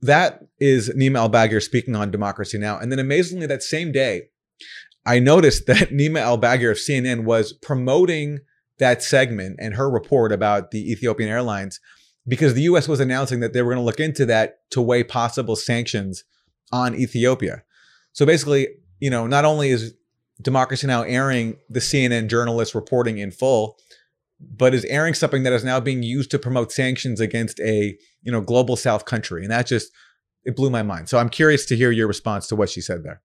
That 0.00 0.40
is 0.58 0.90
Nima 0.90 1.18
Al 1.18 1.30
Bagir 1.30 1.62
speaking 1.62 1.94
on 1.94 2.10
Democracy 2.10 2.58
Now! 2.58 2.78
And 2.78 2.90
then 2.90 2.98
amazingly, 2.98 3.46
that 3.46 3.62
same 3.62 3.92
day, 3.92 4.30
I 5.04 5.18
noticed 5.18 5.66
that 5.66 5.90
Nima 5.92 6.20
Al 6.20 6.38
Bagir 6.38 6.70
of 6.70 6.78
CNN 6.78 7.24
was 7.24 7.52
promoting 7.52 8.40
that 8.82 9.00
segment 9.00 9.56
and 9.60 9.74
her 9.74 9.88
report 9.88 10.32
about 10.32 10.72
the 10.72 10.90
Ethiopian 10.90 11.30
Airlines 11.30 11.78
because 12.26 12.54
the 12.54 12.62
US 12.62 12.88
was 12.88 12.98
announcing 12.98 13.38
that 13.38 13.52
they 13.52 13.62
were 13.62 13.72
going 13.72 13.80
to 13.80 13.86
look 13.86 14.00
into 14.00 14.26
that 14.26 14.68
to 14.72 14.82
weigh 14.82 15.04
possible 15.04 15.54
sanctions 15.54 16.24
on 16.72 16.92
Ethiopia. 16.96 17.62
So 18.12 18.26
basically, 18.26 18.66
you 18.98 19.08
know, 19.08 19.28
not 19.28 19.44
only 19.44 19.70
is 19.70 19.94
Democracy 20.40 20.88
Now! 20.88 21.02
airing 21.02 21.58
the 21.70 21.78
CNN 21.78 22.26
journalist 22.28 22.74
reporting 22.74 23.18
in 23.18 23.30
full, 23.30 23.78
but 24.40 24.74
is 24.74 24.84
airing 24.86 25.14
something 25.14 25.44
that 25.44 25.52
is 25.52 25.62
now 25.62 25.78
being 25.78 26.02
used 26.02 26.32
to 26.32 26.38
promote 26.40 26.72
sanctions 26.72 27.20
against 27.20 27.60
a, 27.60 27.96
you 28.22 28.32
know, 28.32 28.40
global 28.40 28.74
South 28.74 29.04
country. 29.04 29.42
And 29.42 29.52
that 29.52 29.68
just, 29.68 29.92
it 30.44 30.56
blew 30.56 30.70
my 30.70 30.82
mind. 30.82 31.08
So 31.08 31.18
I'm 31.18 31.28
curious 31.28 31.64
to 31.66 31.76
hear 31.76 31.92
your 31.92 32.08
response 32.08 32.48
to 32.48 32.56
what 32.56 32.68
she 32.68 32.80
said 32.80 33.04
there. 33.04 33.22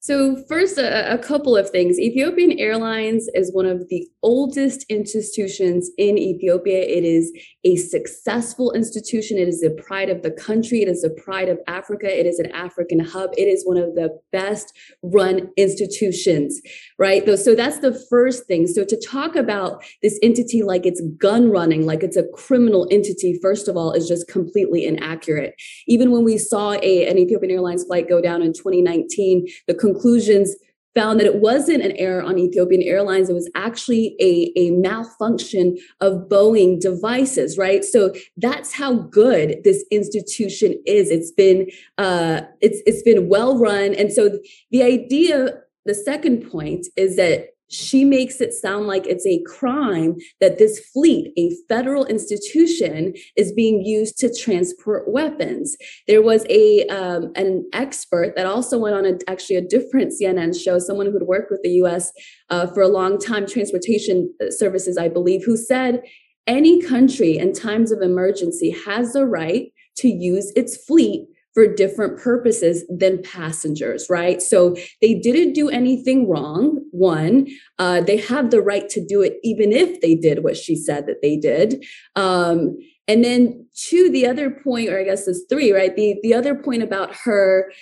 So, 0.00 0.36
first, 0.48 0.78
a, 0.78 1.14
a, 1.14 1.18
couple 1.18 1.56
of 1.56 1.70
things. 1.70 1.98
Ethiopian 1.98 2.58
Airlines 2.58 3.28
is 3.34 3.52
one 3.52 3.66
of 3.66 3.88
the 3.88 4.06
oldest 4.22 4.86
institutions 4.88 5.90
in 5.98 6.16
Ethiopia. 6.16 6.78
It 6.78 7.04
is 7.04 7.32
a 7.68 7.76
successful 7.76 8.72
institution. 8.72 9.36
It 9.36 9.48
is 9.48 9.60
the 9.60 9.70
pride 9.70 10.08
of 10.08 10.22
the 10.22 10.30
country. 10.30 10.80
It 10.80 10.88
is 10.88 11.02
the 11.02 11.10
pride 11.10 11.48
of 11.48 11.58
Africa. 11.66 12.06
It 12.08 12.24
is 12.24 12.38
an 12.38 12.50
African 12.52 12.98
hub. 12.98 13.30
It 13.36 13.42
is 13.42 13.64
one 13.66 13.76
of 13.76 13.94
the 13.94 14.18
best 14.32 14.76
run 15.02 15.50
institutions, 15.56 16.60
right? 16.98 17.26
So, 17.38 17.54
that's 17.54 17.80
the 17.80 17.92
first 18.08 18.46
thing. 18.46 18.66
So, 18.66 18.84
to 18.84 19.00
talk 19.06 19.36
about 19.36 19.84
this 20.02 20.18
entity 20.22 20.62
like 20.62 20.86
it's 20.86 21.02
gun 21.18 21.50
running, 21.50 21.84
like 21.84 22.02
it's 22.02 22.16
a 22.16 22.26
criminal 22.34 22.88
entity, 22.90 23.38
first 23.42 23.68
of 23.68 23.76
all, 23.76 23.92
is 23.92 24.08
just 24.08 24.28
completely 24.28 24.86
inaccurate. 24.86 25.54
Even 25.86 26.10
when 26.10 26.24
we 26.24 26.38
saw 26.38 26.72
a, 26.82 27.06
an 27.06 27.18
Ethiopian 27.18 27.52
Airlines 27.52 27.84
flight 27.84 28.08
go 28.08 28.20
down 28.20 28.42
in 28.42 28.52
2019, 28.52 29.46
the 29.66 29.74
conclusions 29.74 30.54
found 30.98 31.20
that 31.20 31.26
it 31.26 31.36
wasn't 31.36 31.82
an 31.82 31.92
error 31.92 32.22
on 32.22 32.38
Ethiopian 32.38 32.82
Airlines. 32.82 33.30
It 33.30 33.34
was 33.34 33.50
actually 33.54 34.16
a, 34.20 34.52
a 34.56 34.70
malfunction 34.72 35.76
of 36.00 36.28
Boeing 36.28 36.80
devices, 36.80 37.56
right? 37.56 37.84
So 37.84 38.12
that's 38.36 38.72
how 38.72 38.94
good 38.94 39.58
this 39.62 39.84
institution 39.92 40.74
is. 40.86 41.10
It's 41.10 41.30
been 41.30 41.70
uh, 41.98 42.40
it's 42.60 42.80
it's 42.86 43.02
been 43.02 43.28
well 43.28 43.58
run, 43.58 43.94
and 43.94 44.12
so 44.12 44.38
the 44.70 44.82
idea. 44.82 45.60
The 45.86 45.94
second 45.94 46.50
point 46.50 46.86
is 46.96 47.16
that 47.16 47.54
she 47.70 48.04
makes 48.04 48.40
it 48.40 48.52
sound 48.52 48.86
like 48.86 49.06
it's 49.06 49.26
a 49.26 49.42
crime 49.42 50.16
that 50.40 50.58
this 50.58 50.78
fleet, 50.92 51.32
a 51.36 51.50
federal 51.68 52.06
institution, 52.06 53.14
is 53.36 53.52
being 53.52 53.84
used 53.84 54.18
to 54.18 54.34
transport 54.34 55.10
weapons. 55.10 55.76
There 56.06 56.22
was 56.22 56.46
a 56.48 56.86
um, 56.86 57.32
an 57.36 57.68
expert 57.72 58.34
that 58.36 58.46
also 58.46 58.78
went 58.78 58.96
on 58.96 59.06
a, 59.06 59.18
actually 59.28 59.56
a 59.56 59.62
different 59.62 60.12
CNN 60.12 60.58
show, 60.60 60.78
someone 60.78 61.06
who 61.06 61.12
had 61.12 61.22
worked 61.22 61.50
with 61.50 61.62
the 61.62 61.70
U.S. 61.82 62.10
Uh, 62.50 62.66
for 62.66 62.82
a 62.82 62.88
long 62.88 63.18
time, 63.18 63.46
transportation 63.46 64.32
uh, 64.40 64.50
services, 64.50 64.96
I 64.96 65.08
believe, 65.08 65.44
who 65.44 65.56
said 65.56 66.02
any 66.46 66.80
country 66.80 67.36
in 67.36 67.52
times 67.52 67.92
of 67.92 68.00
emergency 68.00 68.70
has 68.86 69.12
the 69.12 69.26
right 69.26 69.70
to 69.96 70.08
use 70.08 70.52
its 70.56 70.76
fleet 70.76 71.28
for 71.58 71.66
different 71.66 72.16
purposes 72.20 72.84
than 72.88 73.20
passengers, 73.20 74.06
right? 74.08 74.40
So 74.40 74.76
they 75.02 75.14
didn't 75.14 75.54
do 75.54 75.68
anything 75.68 76.28
wrong. 76.28 76.84
One, 76.92 77.48
uh, 77.80 78.00
they 78.02 78.18
have 78.18 78.52
the 78.52 78.60
right 78.60 78.88
to 78.90 79.04
do 79.04 79.22
it 79.22 79.38
even 79.42 79.72
if 79.72 80.00
they 80.00 80.14
did 80.14 80.44
what 80.44 80.56
she 80.56 80.76
said 80.76 81.08
that 81.08 81.20
they 81.20 81.36
did. 81.36 81.84
Um, 82.14 82.78
and 83.08 83.24
then 83.24 83.66
two, 83.74 84.08
the 84.08 84.24
other 84.24 84.50
point, 84.50 84.90
or 84.90 85.00
I 85.00 85.02
guess 85.02 85.24
there's 85.24 85.46
three, 85.48 85.72
right? 85.72 85.96
The 85.96 86.20
the 86.22 86.32
other 86.32 86.54
point 86.54 86.84
about 86.84 87.12
her 87.24 87.72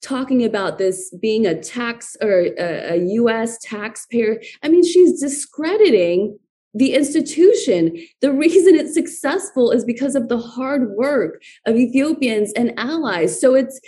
talking 0.00 0.42
about 0.42 0.78
this 0.78 1.14
being 1.20 1.44
a 1.44 1.60
tax 1.60 2.16
or 2.22 2.46
a, 2.58 2.94
a 2.94 2.96
US 2.96 3.58
taxpayer. 3.58 4.40
I 4.62 4.70
mean, 4.70 4.86
she's 4.86 5.20
discrediting 5.20 6.38
the 6.74 6.94
institution. 6.94 7.98
The 8.20 8.32
reason 8.32 8.74
it's 8.74 8.94
successful 8.94 9.70
is 9.70 9.84
because 9.84 10.14
of 10.14 10.28
the 10.28 10.38
hard 10.38 10.90
work 10.96 11.42
of 11.66 11.76
Ethiopians 11.76 12.52
and 12.52 12.78
allies. 12.78 13.40
So 13.40 13.54
it's 13.54 13.80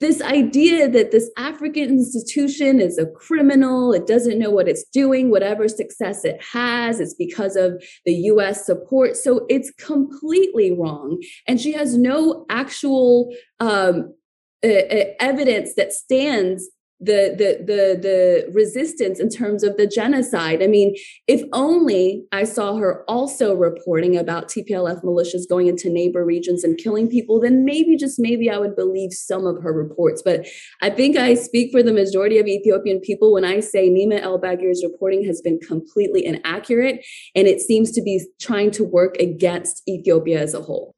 this 0.00 0.22
idea 0.22 0.88
that 0.88 1.10
this 1.10 1.28
African 1.36 1.88
institution 1.88 2.80
is 2.80 2.98
a 2.98 3.06
criminal, 3.06 3.92
it 3.92 4.06
doesn't 4.06 4.38
know 4.38 4.50
what 4.50 4.68
it's 4.68 4.84
doing, 4.84 5.30
whatever 5.30 5.66
success 5.66 6.24
it 6.24 6.40
has, 6.52 7.00
it's 7.00 7.14
because 7.14 7.56
of 7.56 7.82
the 8.04 8.14
US 8.14 8.64
support. 8.64 9.16
So 9.16 9.44
it's 9.48 9.72
completely 9.72 10.70
wrong. 10.72 11.20
And 11.48 11.60
she 11.60 11.72
has 11.72 11.96
no 11.96 12.46
actual 12.48 13.34
um, 13.58 14.14
evidence 14.62 15.74
that 15.74 15.92
stands 15.92 16.68
the 17.00 17.34
the 17.36 17.64
the 17.64 17.98
the 18.00 18.52
resistance 18.52 19.20
in 19.20 19.28
terms 19.28 19.62
of 19.62 19.76
the 19.76 19.86
genocide. 19.86 20.62
I 20.62 20.66
mean, 20.66 20.96
if 21.28 21.42
only 21.52 22.24
I 22.32 22.44
saw 22.44 22.76
her 22.76 23.04
also 23.08 23.54
reporting 23.54 24.16
about 24.16 24.48
TPLF 24.48 25.04
militias 25.04 25.48
going 25.48 25.68
into 25.68 25.90
neighbor 25.90 26.24
regions 26.24 26.64
and 26.64 26.76
killing 26.76 27.08
people, 27.08 27.40
then 27.40 27.64
maybe 27.64 27.96
just 27.96 28.18
maybe 28.18 28.50
I 28.50 28.58
would 28.58 28.74
believe 28.74 29.12
some 29.12 29.46
of 29.46 29.62
her 29.62 29.72
reports. 29.72 30.22
But 30.24 30.46
I 30.82 30.90
think 30.90 31.16
I 31.16 31.34
speak 31.34 31.70
for 31.70 31.82
the 31.82 31.92
majority 31.92 32.38
of 32.38 32.46
Ethiopian 32.46 33.00
people 33.00 33.32
when 33.32 33.44
I 33.44 33.60
say 33.60 33.88
Nima 33.88 34.20
El 34.20 34.40
Bagir's 34.40 34.82
reporting 34.84 35.24
has 35.24 35.40
been 35.40 35.60
completely 35.60 36.24
inaccurate 36.24 37.04
and 37.34 37.46
it 37.46 37.60
seems 37.60 37.92
to 37.92 38.02
be 38.02 38.24
trying 38.40 38.72
to 38.72 38.84
work 38.84 39.16
against 39.18 39.82
Ethiopia 39.88 40.40
as 40.40 40.54
a 40.54 40.62
whole. 40.62 40.96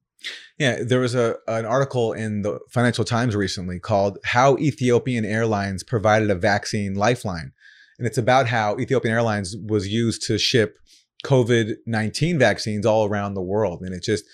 Yeah, 0.59 0.83
there 0.83 1.01
was 1.01 1.15
a 1.15 1.37
an 1.49 1.65
article 1.65 2.13
in 2.13 2.43
the 2.43 2.59
Financial 2.71 3.05
Times 3.05 3.35
recently 3.35 3.79
called 3.79 4.19
"How 4.25 4.57
Ethiopian 4.59 5.25
Airlines 5.25 5.83
Provided 5.83 6.31
a 6.31 6.35
Vaccine 6.35 6.95
Lifeline," 6.95 7.53
and 7.99 8.07
it's 8.07 8.19
about 8.19 8.47
how 8.49 8.79
Ethiopian 8.79 9.15
Airlines 9.15 9.57
was 9.67 9.89
used 9.89 10.23
to 10.27 10.39
ship 10.39 10.79
COVID 11.25 11.77
nineteen 11.87 12.39
vaccines 12.39 12.85
all 12.85 13.07
around 13.09 13.35
the 13.35 13.43
world, 13.43 13.81
and 13.83 13.95
it 13.95 14.03
just 14.03 14.25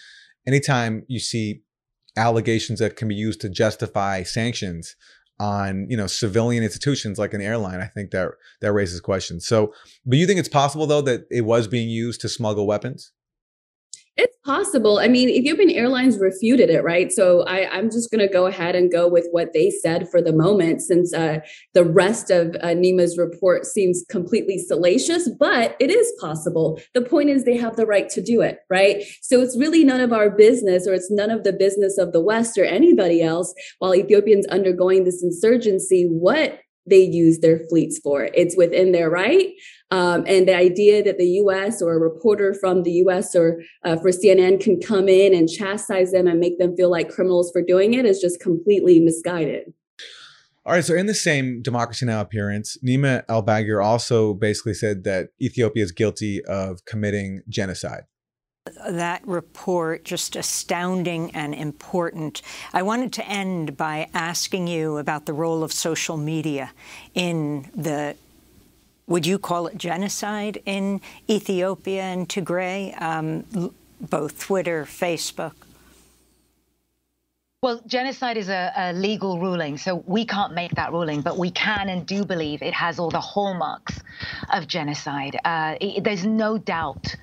anytime 0.46 1.04
you 1.06 1.20
see 1.20 1.62
allegations 2.16 2.80
that 2.80 2.96
can 2.96 3.08
be 3.08 3.14
used 3.14 3.40
to 3.42 3.48
justify 3.48 4.22
sanctions 4.22 4.96
on 5.38 5.86
you 5.90 5.96
know 5.96 6.06
civilian 6.06 6.64
institutions 6.64 7.18
like 7.18 7.34
an 7.34 7.42
airline 7.42 7.78
i 7.78 7.86
think 7.86 8.10
that 8.10 8.30
that 8.62 8.72
raises 8.72 9.00
questions. 9.00 9.46
So 9.46 9.72
but 10.06 10.18
you 10.18 10.26
think 10.26 10.38
it's 10.38 10.48
possible 10.48 10.86
though 10.86 11.02
that 11.02 11.26
it 11.30 11.42
was 11.42 11.68
being 11.68 11.90
used 11.90 12.22
to 12.22 12.28
smuggle 12.28 12.66
weapons 12.66 13.12
it's 14.16 14.36
possible. 14.44 14.98
I 14.98 15.08
mean, 15.08 15.28
Ethiopian 15.28 15.70
Airlines 15.70 16.18
refuted 16.18 16.70
it, 16.70 16.82
right? 16.82 17.12
So 17.12 17.42
I, 17.42 17.76
am 17.76 17.90
just 17.90 18.10
going 18.10 18.26
to 18.26 18.32
go 18.32 18.46
ahead 18.46 18.74
and 18.74 18.90
go 18.90 19.06
with 19.06 19.26
what 19.30 19.52
they 19.52 19.70
said 19.70 20.08
for 20.08 20.22
the 20.22 20.32
moment, 20.32 20.80
since 20.80 21.12
uh, 21.12 21.40
the 21.74 21.84
rest 21.84 22.30
of 22.30 22.56
uh, 22.62 22.72
Nima's 22.72 23.18
report 23.18 23.66
seems 23.66 24.04
completely 24.08 24.58
salacious, 24.58 25.28
but 25.38 25.76
it 25.80 25.90
is 25.90 26.10
possible. 26.18 26.80
The 26.94 27.02
point 27.02 27.28
is, 27.28 27.44
they 27.44 27.58
have 27.58 27.76
the 27.76 27.86
right 27.86 28.08
to 28.10 28.22
do 28.22 28.40
it, 28.40 28.60
right? 28.70 29.02
So 29.20 29.42
it's 29.42 29.58
really 29.58 29.84
none 29.84 30.00
of 30.00 30.14
our 30.14 30.30
business, 30.30 30.86
or 30.86 30.94
it's 30.94 31.10
none 31.10 31.30
of 31.30 31.44
the 31.44 31.52
business 31.52 31.98
of 31.98 32.12
the 32.12 32.22
West 32.22 32.56
or 32.56 32.64
anybody 32.64 33.22
else, 33.22 33.54
while 33.80 33.94
Ethiopians 33.94 34.46
undergoing 34.46 35.04
this 35.04 35.22
insurgency, 35.22 36.04
what 36.04 36.60
they 36.88 37.02
use 37.02 37.40
their 37.40 37.60
fleets 37.68 37.98
for. 37.98 38.24
It. 38.24 38.32
It's 38.34 38.56
within 38.56 38.92
their 38.92 39.10
right. 39.10 39.48
Um, 39.90 40.24
and 40.26 40.48
the 40.48 40.56
idea 40.56 41.02
that 41.04 41.18
the 41.18 41.28
US 41.42 41.80
or 41.80 41.94
a 41.94 41.98
reporter 41.98 42.54
from 42.54 42.82
the 42.82 42.92
US 43.06 43.34
or 43.34 43.62
uh, 43.84 43.96
for 43.96 44.10
CNN 44.10 44.60
can 44.60 44.80
come 44.80 45.08
in 45.08 45.34
and 45.34 45.48
chastise 45.48 46.12
them 46.12 46.26
and 46.26 46.40
make 46.40 46.58
them 46.58 46.76
feel 46.76 46.90
like 46.90 47.08
criminals 47.08 47.50
for 47.52 47.62
doing 47.62 47.94
it 47.94 48.04
is 48.04 48.20
just 48.20 48.40
completely 48.40 49.00
misguided. 49.00 49.72
All 50.64 50.72
right. 50.72 50.84
So, 50.84 50.94
in 50.94 51.06
the 51.06 51.14
same 51.14 51.62
Democracy 51.62 52.06
Now! 52.06 52.20
appearance, 52.20 52.76
Nima 52.84 53.22
El 53.28 53.44
Bagir 53.44 53.84
also 53.84 54.34
basically 54.34 54.74
said 54.74 55.04
that 55.04 55.28
Ethiopia 55.40 55.84
is 55.84 55.92
guilty 55.92 56.44
of 56.44 56.84
committing 56.86 57.42
genocide 57.48 58.02
that 58.88 59.26
report 59.26 60.04
just 60.04 60.36
astounding 60.36 61.30
and 61.34 61.54
important. 61.54 62.42
I 62.72 62.82
wanted 62.82 63.12
to 63.14 63.28
end 63.28 63.76
by 63.76 64.08
asking 64.14 64.68
you 64.68 64.98
about 64.98 65.26
the 65.26 65.32
role 65.32 65.62
of 65.62 65.72
social 65.72 66.16
media 66.16 66.72
in 67.14 67.70
the 67.74 68.16
would 69.08 69.24
you 69.24 69.38
call 69.38 69.68
it 69.68 69.78
genocide 69.78 70.60
in 70.66 71.00
Ethiopia 71.30 72.02
and 72.02 72.28
Tigray, 72.28 73.00
um, 73.00 73.72
both 74.00 74.40
Twitter, 74.40 74.84
Facebook? 74.84 75.65
Well, 77.66 77.82
genocide 77.84 78.36
is 78.36 78.48
a, 78.48 78.72
a, 78.76 78.92
legal 78.92 79.40
ruling, 79.40 79.76
so 79.76 79.96
we 80.06 80.24
can't 80.24 80.54
make 80.54 80.76
that 80.76 80.92
ruling, 80.92 81.22
but 81.22 81.36
we 81.36 81.50
can 81.50 81.88
and 81.88 82.06
do 82.06 82.24
believe 82.24 82.62
it 82.62 82.72
has 82.72 83.00
all 83.00 83.10
the 83.10 83.20
hallmarks 83.20 83.98
of 84.52 84.68
genocide. 84.68 85.36
Uh, 85.44 85.74
it, 85.80 86.04
there's 86.04 86.24
no 86.24 86.58
doubt 86.58 87.16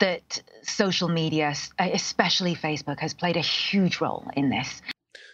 that 0.00 0.42
social 0.62 1.08
media, 1.08 1.54
especially 1.78 2.56
Facebook, 2.56 2.98
has 2.98 3.14
played 3.14 3.36
a 3.36 3.40
huge 3.40 4.00
role 4.00 4.28
in 4.36 4.50
this. 4.50 4.82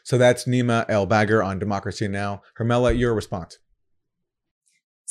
So 0.03 0.18
that's 0.18 0.44
Nima 0.44 0.85
El 0.90 1.07
Bagir 1.07 1.42
on 1.42 1.59
Democracy 1.59 2.07
Now! 2.07 2.42
Hermela, 2.59 2.94
your 2.99 3.14
response. 3.14 3.59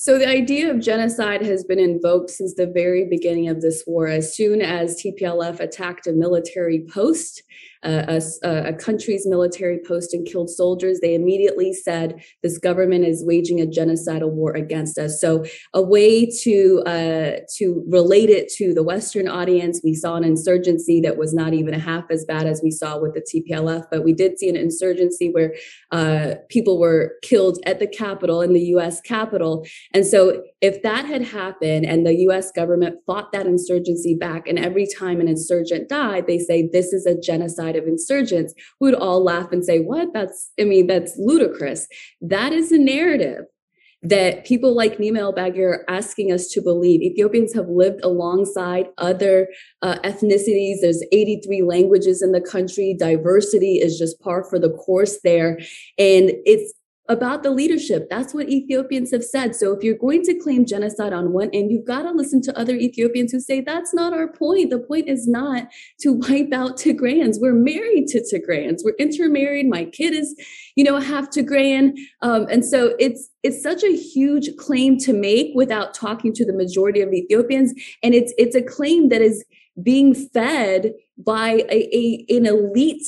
So 0.02 0.18
the 0.18 0.30
idea 0.30 0.72
of 0.72 0.80
genocide 0.80 1.42
has 1.42 1.66
been 1.66 1.78
invoked 1.78 2.30
since 2.30 2.54
the 2.54 2.68
very 2.68 3.04
beginning 3.10 3.50
of 3.50 3.60
this 3.60 3.84
war. 3.86 4.08
As 4.08 4.34
soon 4.34 4.62
as 4.62 4.96
TPLF 4.96 5.60
attacked 5.60 6.08
a 6.08 6.14
military 6.14 6.86
post, 6.90 7.44
a, 7.84 8.22
a, 8.44 8.74
country's 8.74 9.26
military 9.26 9.80
post 9.80 10.14
and 10.14 10.28
killed 10.28 10.50
soldiers, 10.50 11.00
they 11.00 11.16
immediately 11.16 11.74
said 11.74 12.22
this 12.44 12.58
government 12.58 13.06
is 13.06 13.24
waging 13.26 13.62
a 13.62 13.66
genocidal 13.66 14.32
war 14.32 14.52
against 14.54 14.98
us. 14.98 15.22
So 15.22 15.46
a 15.74 15.82
way 15.82 16.26
to 16.44 16.84
uh, 16.86 17.32
to 17.58 17.86
relate 17.88 18.30
it 18.30 18.50
to 18.56 18.74
the 18.74 18.84
Western 18.84 19.30
audience, 19.30 19.80
we 19.84 19.94
saw 19.94 20.16
an 20.16 20.26
insurgency 20.26 21.00
that 21.02 21.18
was 21.18 21.34
not 21.34 21.54
even 21.54 21.74
half 21.74 22.06
as 22.12 22.26
bad 22.26 22.48
as 22.48 22.62
we 22.62 22.72
saw 22.72 23.00
with 23.00 23.14
the 23.14 23.22
TPLF, 23.22 23.86
but 23.90 24.04
we 24.04 24.14
did 24.14 24.40
see 24.40 24.50
an 24.50 24.58
insurgency 24.58 25.30
where 25.30 25.56
uh, 25.92 26.36
people 26.50 26.80
were 26.80 27.14
killed 27.22 27.60
at 27.66 27.80
the 27.80 27.88
Capitol 27.88 28.42
in 28.42 28.52
the 28.52 28.64
U.S. 28.76 29.00
Capitol, 29.02 29.66
and 29.93 30.06
so 30.06 30.43
if 30.62 30.82
that 30.84 31.06
had 31.06 31.23
happened 31.23 31.86
and 31.86 32.06
the 32.06 32.15
US 32.28 32.52
government 32.52 32.99
fought 33.06 33.32
that 33.32 33.47
insurgency 33.47 34.15
back, 34.15 34.47
and 34.47 34.60
every 34.60 34.88
time 34.88 35.19
an 35.19 35.28
insurgent 35.28 35.89
died, 35.89 36.28
they 36.28 36.38
say 36.38 36.67
this 36.71 36.93
is 36.93 37.06
a 37.06 37.19
genocide 37.19 37.75
of 37.75 37.88
insurgents, 37.88 38.54
we 38.80 38.91
would 38.91 38.99
all 38.99 39.23
laugh 39.23 39.52
and 39.52 39.65
say, 39.65 39.80
What? 39.80 40.13
That's, 40.13 40.52
I 40.60 40.65
mean, 40.65 40.88
that's 40.88 41.17
ludicrous. 41.17 41.88
That 42.21 42.54
is 42.54 42.71
a 42.71 42.78
narrative 42.78 43.45
that 44.02 44.45
people 44.45 44.73
like 44.73 44.97
Nima 44.97 45.17
El-Bagir 45.17 45.80
are 45.80 45.86
asking 45.89 46.32
us 46.32 46.47
to 46.49 46.62
believe. 46.62 47.02
Ethiopians 47.02 47.54
have 47.54 47.67
lived 47.67 47.99
alongside 48.02 48.88
other 48.97 49.49
uh, 49.82 49.97
ethnicities. 50.06 50.78
There's 50.82 51.04
83 51.12 51.63
languages 51.63 52.21
in 52.21 52.32
the 52.32 52.39
country. 52.39 52.95
Diversity 52.97 53.75
is 53.75 53.97
just 53.97 54.19
par 54.21 54.45
for 54.49 54.58
the 54.58 54.69
course 54.69 55.19
there. 55.23 55.58
And 55.97 56.32
it's 56.45 56.73
about 57.10 57.41
the 57.41 57.50
leadership. 57.50 58.08
That's 58.08 58.34
what 58.36 58.50
Ethiopians 58.50 59.12
have 59.12 59.24
said. 59.24 59.56
So 59.56 59.74
if 59.74 59.84
you're 59.84 59.98
going 59.98 60.22
to 60.24 60.36
claim 60.36 60.65
genocide 60.65 61.12
on 61.12 61.34
one 61.34 61.50
end, 61.54 61.72
you've 61.72 61.86
got 61.86 62.04
to 62.04 62.12
listen 62.12 62.39
to 62.43 62.58
other 62.58 62.76
Ethiopians 62.76 63.32
who 63.32 63.39
say 63.39 63.62
that's 63.62 63.93
not 63.93 64.13
our 64.13 64.28
point. 64.28 64.69
The 64.69 64.78
point 64.80 65.10
is 65.10 65.28
not 65.28 65.67
to 66.02 66.13
wipe 66.13 66.54
out 66.54 66.78
Tigrayans. 66.78 67.38
We're 67.41 67.54
married 67.54 68.08
to 68.10 68.22
Tigrayans. 68.22 68.82
We're 68.84 68.95
intermarried. 69.00 69.67
My 69.67 69.86
kid 69.86 70.13
is, 70.13 70.36
you 70.76 70.84
know, 70.84 71.00
half 71.00 71.32
Tigrayan. 71.32 71.93
Um, 72.22 72.45
and 72.50 72.63
so 72.63 72.95
it's 73.00 73.30
it's 73.41 73.63
such 73.63 73.84
a 73.84 73.95
huge 73.95 74.56
claim 74.58 74.98
to 75.00 75.13
make 75.13 75.52
without 75.56 75.93
talking 75.95 76.32
to 76.34 76.45
the 76.45 76.54
majority 76.54 77.02
of 77.02 77.12
Ethiopians. 77.12 77.74
And 78.04 78.13
it's 78.13 78.34
it's 78.38 78.56
a 78.56 78.62
claim 78.62 79.10
that 79.10 79.22
is 79.22 79.43
being 79.82 80.13
fed 80.13 80.93
by 81.17 81.63
a, 81.69 81.89
a 81.95 82.26
an 82.30 82.45
elite 82.45 83.04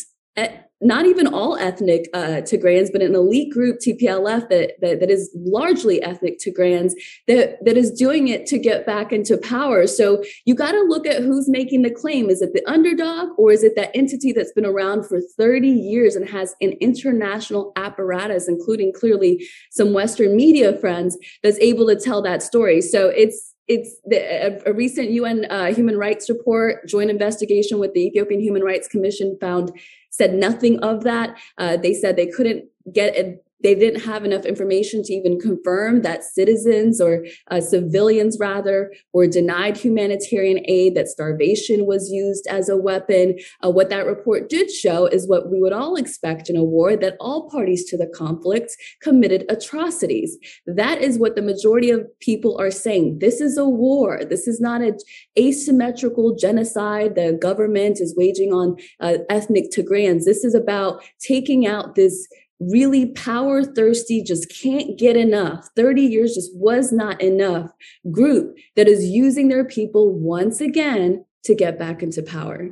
not 0.81 1.05
even 1.05 1.27
all 1.27 1.55
ethnic 1.57 2.09
uh, 2.13 2.41
Tigrayans, 2.41 2.91
but 2.91 3.01
an 3.01 3.13
elite 3.13 3.51
group, 3.51 3.79
TPLF, 3.79 4.49
that, 4.49 4.73
that, 4.81 4.99
that 4.99 5.11
is 5.11 5.29
largely 5.35 6.01
ethnic 6.01 6.39
Tigrayans, 6.39 6.93
that, 7.27 7.63
that 7.63 7.77
is 7.77 7.91
doing 7.91 8.27
it 8.27 8.45
to 8.47 8.57
get 8.57 8.85
back 8.85 9.11
into 9.11 9.37
power. 9.37 9.85
So 9.85 10.23
you 10.45 10.55
got 10.55 10.71
to 10.71 10.81
look 10.81 11.05
at 11.05 11.21
who's 11.21 11.47
making 11.47 11.83
the 11.83 11.91
claim. 11.91 12.29
Is 12.29 12.41
it 12.41 12.53
the 12.53 12.67
underdog, 12.69 13.29
or 13.37 13.51
is 13.51 13.63
it 13.63 13.75
that 13.75 13.95
entity 13.95 14.31
that's 14.31 14.51
been 14.53 14.65
around 14.65 15.07
for 15.07 15.21
30 15.37 15.67
years 15.67 16.15
and 16.15 16.27
has 16.27 16.55
an 16.61 16.71
international 16.81 17.71
apparatus, 17.75 18.47
including 18.47 18.91
clearly 18.91 19.47
some 19.69 19.93
Western 19.93 20.35
media 20.35 20.77
friends, 20.77 21.17
that's 21.43 21.59
able 21.59 21.87
to 21.87 21.95
tell 21.95 22.21
that 22.23 22.41
story? 22.41 22.81
So 22.81 23.09
it's 23.09 23.53
it's 23.67 24.01
the, 24.03 24.61
a, 24.65 24.73
recent 24.73 25.11
UN 25.11 25.45
uh, 25.49 25.73
human 25.73 25.97
rights 25.97 26.29
report, 26.29 26.85
joint 26.87 27.09
investigation 27.09 27.79
with 27.79 27.93
the 27.93 28.07
Ethiopian 28.07 28.41
Human 28.41 28.63
Rights 28.63 28.87
Commission 28.87 29.37
found 29.39 29.71
said 30.11 30.33
nothing 30.33 30.79
of 30.83 31.03
that. 31.03 31.37
Uh, 31.57 31.77
they 31.77 31.93
said 31.93 32.15
they 32.15 32.27
couldn't 32.27 32.65
get 32.93 33.15
they 33.63 33.75
didn't 33.75 34.01
have 34.01 34.25
enough 34.25 34.45
information 34.45 35.03
to 35.03 35.13
even 35.13 35.39
confirm 35.39 36.01
that 36.01 36.23
citizens 36.23 36.99
or 36.99 37.25
uh, 37.49 37.61
civilians 37.61 38.37
rather 38.39 38.91
were 39.13 39.27
denied 39.27 39.77
humanitarian 39.77 40.59
aid 40.67 40.95
that 40.95 41.07
starvation 41.07 41.85
was 41.85 42.11
used 42.11 42.47
as 42.47 42.69
a 42.69 42.77
weapon. 42.77 43.37
Uh, 43.63 43.69
what 43.69 43.89
that 43.89 44.05
report 44.05 44.49
did 44.49 44.71
show 44.71 45.05
is 45.05 45.27
what 45.27 45.51
we 45.51 45.59
would 45.61 45.73
all 45.73 45.95
expect 45.95 46.49
in 46.49 46.55
a 46.55 46.63
war 46.63 46.95
that 46.95 47.15
all 47.19 47.49
parties 47.49 47.85
to 47.85 47.97
the 47.97 48.07
conflict 48.07 48.75
committed 49.01 49.45
atrocities. 49.49 50.37
That 50.65 51.01
is 51.01 51.17
what 51.17 51.35
the 51.35 51.41
majority 51.41 51.89
of 51.89 52.07
people 52.19 52.57
are 52.59 52.71
saying. 52.71 53.19
This 53.19 53.41
is 53.41 53.57
a 53.57 53.67
war. 53.67 54.23
This 54.25 54.47
is 54.47 54.59
not 54.59 54.81
an 54.81 54.97
asymmetrical 55.37 56.35
genocide. 56.35 57.15
The 57.15 57.37
government 57.39 57.99
is 57.99 58.15
waging 58.17 58.53
on 58.53 58.77
uh, 58.99 59.17
ethnic 59.29 59.71
tigrayans. 59.71 60.25
This 60.25 60.43
is 60.43 60.55
about 60.55 61.03
taking 61.19 61.67
out 61.67 61.95
this 61.95 62.27
really 62.69 63.07
power 63.07 63.63
thirsty, 63.63 64.23
just 64.23 64.53
can't 64.61 64.97
get 64.97 65.17
enough, 65.17 65.67
30 65.75 66.01
years 66.01 66.35
just 66.35 66.51
was 66.53 66.91
not 66.91 67.21
enough 67.21 67.71
group 68.11 68.55
that 68.75 68.87
is 68.87 69.05
using 69.05 69.47
their 69.47 69.65
people 69.65 70.13
once 70.13 70.61
again 70.61 71.25
to 71.43 71.55
get 71.55 71.79
back 71.79 72.03
into 72.03 72.21
power. 72.21 72.69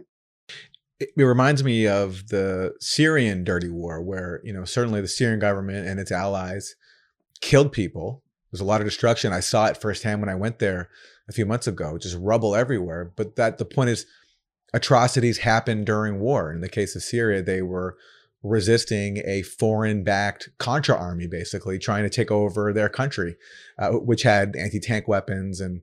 It 1.00 1.10
reminds 1.16 1.64
me 1.64 1.88
of 1.88 2.28
the 2.28 2.74
Syrian 2.80 3.44
dirty 3.44 3.70
war, 3.70 4.02
where, 4.02 4.42
you 4.44 4.52
know, 4.52 4.66
certainly 4.66 5.00
the 5.02 5.08
Syrian 5.08 5.40
government 5.40 5.88
and 5.88 6.00
its 6.00 6.12
allies 6.12 6.76
killed 7.40 7.72
people. 7.72 8.22
There's 8.52 8.62
a 8.62 8.66
lot 8.66 8.82
of 8.82 8.88
destruction. 8.88 9.32
I 9.32 9.40
saw 9.40 9.68
it 9.68 9.78
firsthand 9.78 10.20
when 10.20 10.30
I 10.30 10.36
went 10.36 10.60
there 10.60 10.90
a 11.30 11.32
few 11.32 11.46
months 11.46 11.68
ago, 11.68 11.98
just 11.98 12.18
rubble 12.20 12.56
everywhere. 12.56 13.14
But 13.16 13.38
that 13.38 13.60
the 13.60 13.66
point 13.66 13.92
is, 13.92 14.06
atrocities 14.74 15.40
happen 15.40 15.86
during 15.86 16.20
war. 16.20 16.52
In 16.52 16.62
the 16.62 16.70
case 16.70 16.96
of 16.96 17.04
Syria, 17.04 17.42
they 17.42 17.62
were 17.62 17.98
resisting 18.44 19.22
a 19.26 19.42
foreign 19.42 20.04
backed 20.04 20.50
Contra 20.58 20.96
army, 20.96 21.28
basically 21.28 21.78
trying 21.78 22.04
to 22.04 22.10
take 22.10 22.32
over 22.32 22.72
their 22.72 22.90
country, 22.90 23.36
uh, 23.78 23.92
which 23.92 24.24
had 24.24 24.56
anti 24.56 24.80
tank 24.80 25.08
weapons 25.08 25.60
and, 25.60 25.82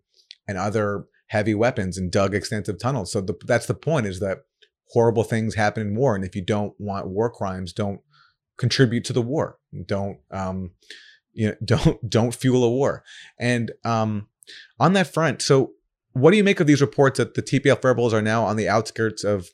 and 0.48 0.56
other 0.58 1.06
heavy 1.28 1.54
weapons 1.54 1.98
and 1.98 2.10
dug 2.10 2.34
extensive 2.34 2.78
tunnels. 2.78 3.12
So 3.12 3.20
the, 3.20 3.34
that's 3.44 3.66
the 3.66 3.74
point 3.74 4.06
is 4.06 4.20
that 4.20 4.44
horrible 4.90 5.24
things 5.24 5.54
happen 5.54 5.88
in 5.88 5.94
war. 5.96 6.14
And 6.14 6.24
if 6.24 6.36
you 6.36 6.42
don't 6.42 6.74
want 6.78 7.08
war 7.08 7.30
crimes, 7.30 7.72
don't 7.72 8.00
contribute 8.56 9.04
to 9.04 9.12
the 9.12 9.22
war. 9.22 9.58
Don't, 9.86 10.18
um, 10.30 10.72
you 11.32 11.48
know, 11.48 11.54
don't, 11.64 12.08
don't 12.08 12.34
fuel 12.34 12.64
a 12.64 12.70
war. 12.70 13.02
And, 13.38 13.72
um, 13.84 14.28
on 14.78 14.92
that 14.92 15.12
front, 15.12 15.42
so 15.42 15.72
what 16.12 16.30
do 16.30 16.36
you 16.36 16.44
make 16.44 16.60
of 16.60 16.66
these 16.66 16.80
reports 16.80 17.18
that 17.18 17.34
the 17.34 17.42
TPLF 17.42 17.84
rebels 17.84 18.14
are 18.14 18.22
now 18.22 18.44
on 18.44 18.56
the 18.56 18.68
outskirts 18.68 19.24
of 19.24 19.50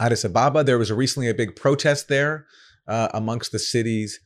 Addis 0.00 0.24
Ababa. 0.24 0.64
There 0.64 0.78
was 0.78 0.90
a 0.90 0.94
recently 0.94 1.28
a 1.28 1.34
big 1.34 1.56
protest 1.56 2.08
there 2.08 2.46
uh, 2.86 3.08
amongst 3.14 3.52
the 3.52 3.58
city's 3.58 4.20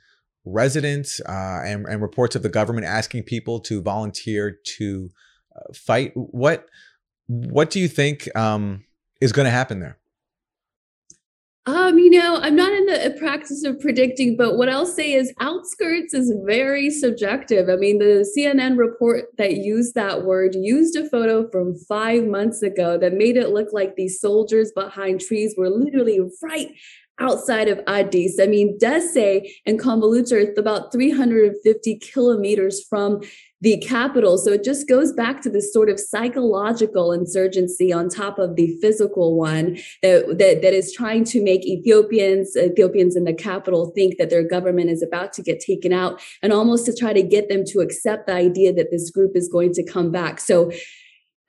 residents 0.44 1.20
uh, 1.28 1.60
and, 1.64 1.86
and, 1.86 2.00
reports 2.00 2.34
of 2.34 2.42
the 2.42 2.48
government 2.48 2.86
asking 2.86 3.22
people 3.22 3.60
to 3.60 3.82
volunteer 3.82 4.58
to 4.64 5.10
uh, 5.54 5.72
fight. 5.74 6.12
What 6.14 6.66
what 7.26 7.70
do 7.70 7.78
you 7.78 7.88
think 7.88 8.34
um, 8.34 8.84
is 9.20 9.32
going 9.32 9.44
to 9.44 9.50
happen 9.50 9.80
there? 9.80 9.98
Um, 11.70 12.00
you 12.00 12.10
know, 12.10 12.40
I'm 12.42 12.56
not 12.56 12.72
in 12.72 12.86
the 12.86 13.14
practice 13.16 13.64
of 13.64 13.78
predicting, 13.78 14.36
but 14.36 14.56
what 14.56 14.68
I'll 14.68 14.84
say 14.84 15.12
is 15.12 15.32
outskirts 15.38 16.12
is 16.12 16.34
very 16.44 16.90
subjective. 16.90 17.68
I 17.68 17.76
mean, 17.76 18.00
the 18.00 18.28
CNN 18.36 18.76
report 18.76 19.26
that 19.38 19.58
used 19.58 19.94
that 19.94 20.24
word 20.24 20.56
used 20.56 20.96
a 20.96 21.08
photo 21.08 21.48
from 21.48 21.76
five 21.88 22.24
months 22.24 22.60
ago 22.62 22.98
that 22.98 23.12
made 23.12 23.36
it 23.36 23.50
look 23.50 23.68
like 23.72 23.94
these 23.94 24.20
soldiers 24.20 24.72
behind 24.74 25.20
trees 25.20 25.54
were 25.56 25.70
literally 25.70 26.18
right 26.42 26.72
outside 27.20 27.68
of 27.68 27.78
Addis. 27.86 28.40
I 28.40 28.46
mean, 28.46 28.76
Dessie 28.76 29.48
and 29.64 29.78
Kombolcha 29.78 30.32
are 30.32 30.60
about 30.60 30.90
350 30.90 32.00
kilometers 32.00 32.84
from 32.88 33.20
the 33.60 33.78
capital. 33.78 34.38
So 34.38 34.52
it 34.52 34.64
just 34.64 34.88
goes 34.88 35.12
back 35.12 35.42
to 35.42 35.50
this 35.50 35.72
sort 35.72 35.90
of 35.90 36.00
psychological 36.00 37.12
insurgency 37.12 37.92
on 37.92 38.08
top 38.08 38.38
of 38.38 38.56
the 38.56 38.76
physical 38.80 39.36
one 39.36 39.78
that, 40.02 40.38
that, 40.38 40.62
that 40.62 40.72
is 40.72 40.92
trying 40.92 41.24
to 41.24 41.42
make 41.42 41.66
Ethiopians, 41.66 42.56
Ethiopians 42.56 43.16
in 43.16 43.24
the 43.24 43.34
capital 43.34 43.92
think 43.94 44.16
that 44.16 44.30
their 44.30 44.46
government 44.46 44.90
is 44.90 45.02
about 45.02 45.32
to 45.34 45.42
get 45.42 45.60
taken 45.60 45.92
out 45.92 46.22
and 46.42 46.52
almost 46.52 46.86
to 46.86 46.96
try 46.96 47.12
to 47.12 47.22
get 47.22 47.48
them 47.48 47.64
to 47.66 47.80
accept 47.80 48.26
the 48.26 48.34
idea 48.34 48.72
that 48.72 48.90
this 48.90 49.10
group 49.10 49.32
is 49.34 49.48
going 49.48 49.72
to 49.74 49.82
come 49.82 50.10
back. 50.10 50.40
So 50.40 50.72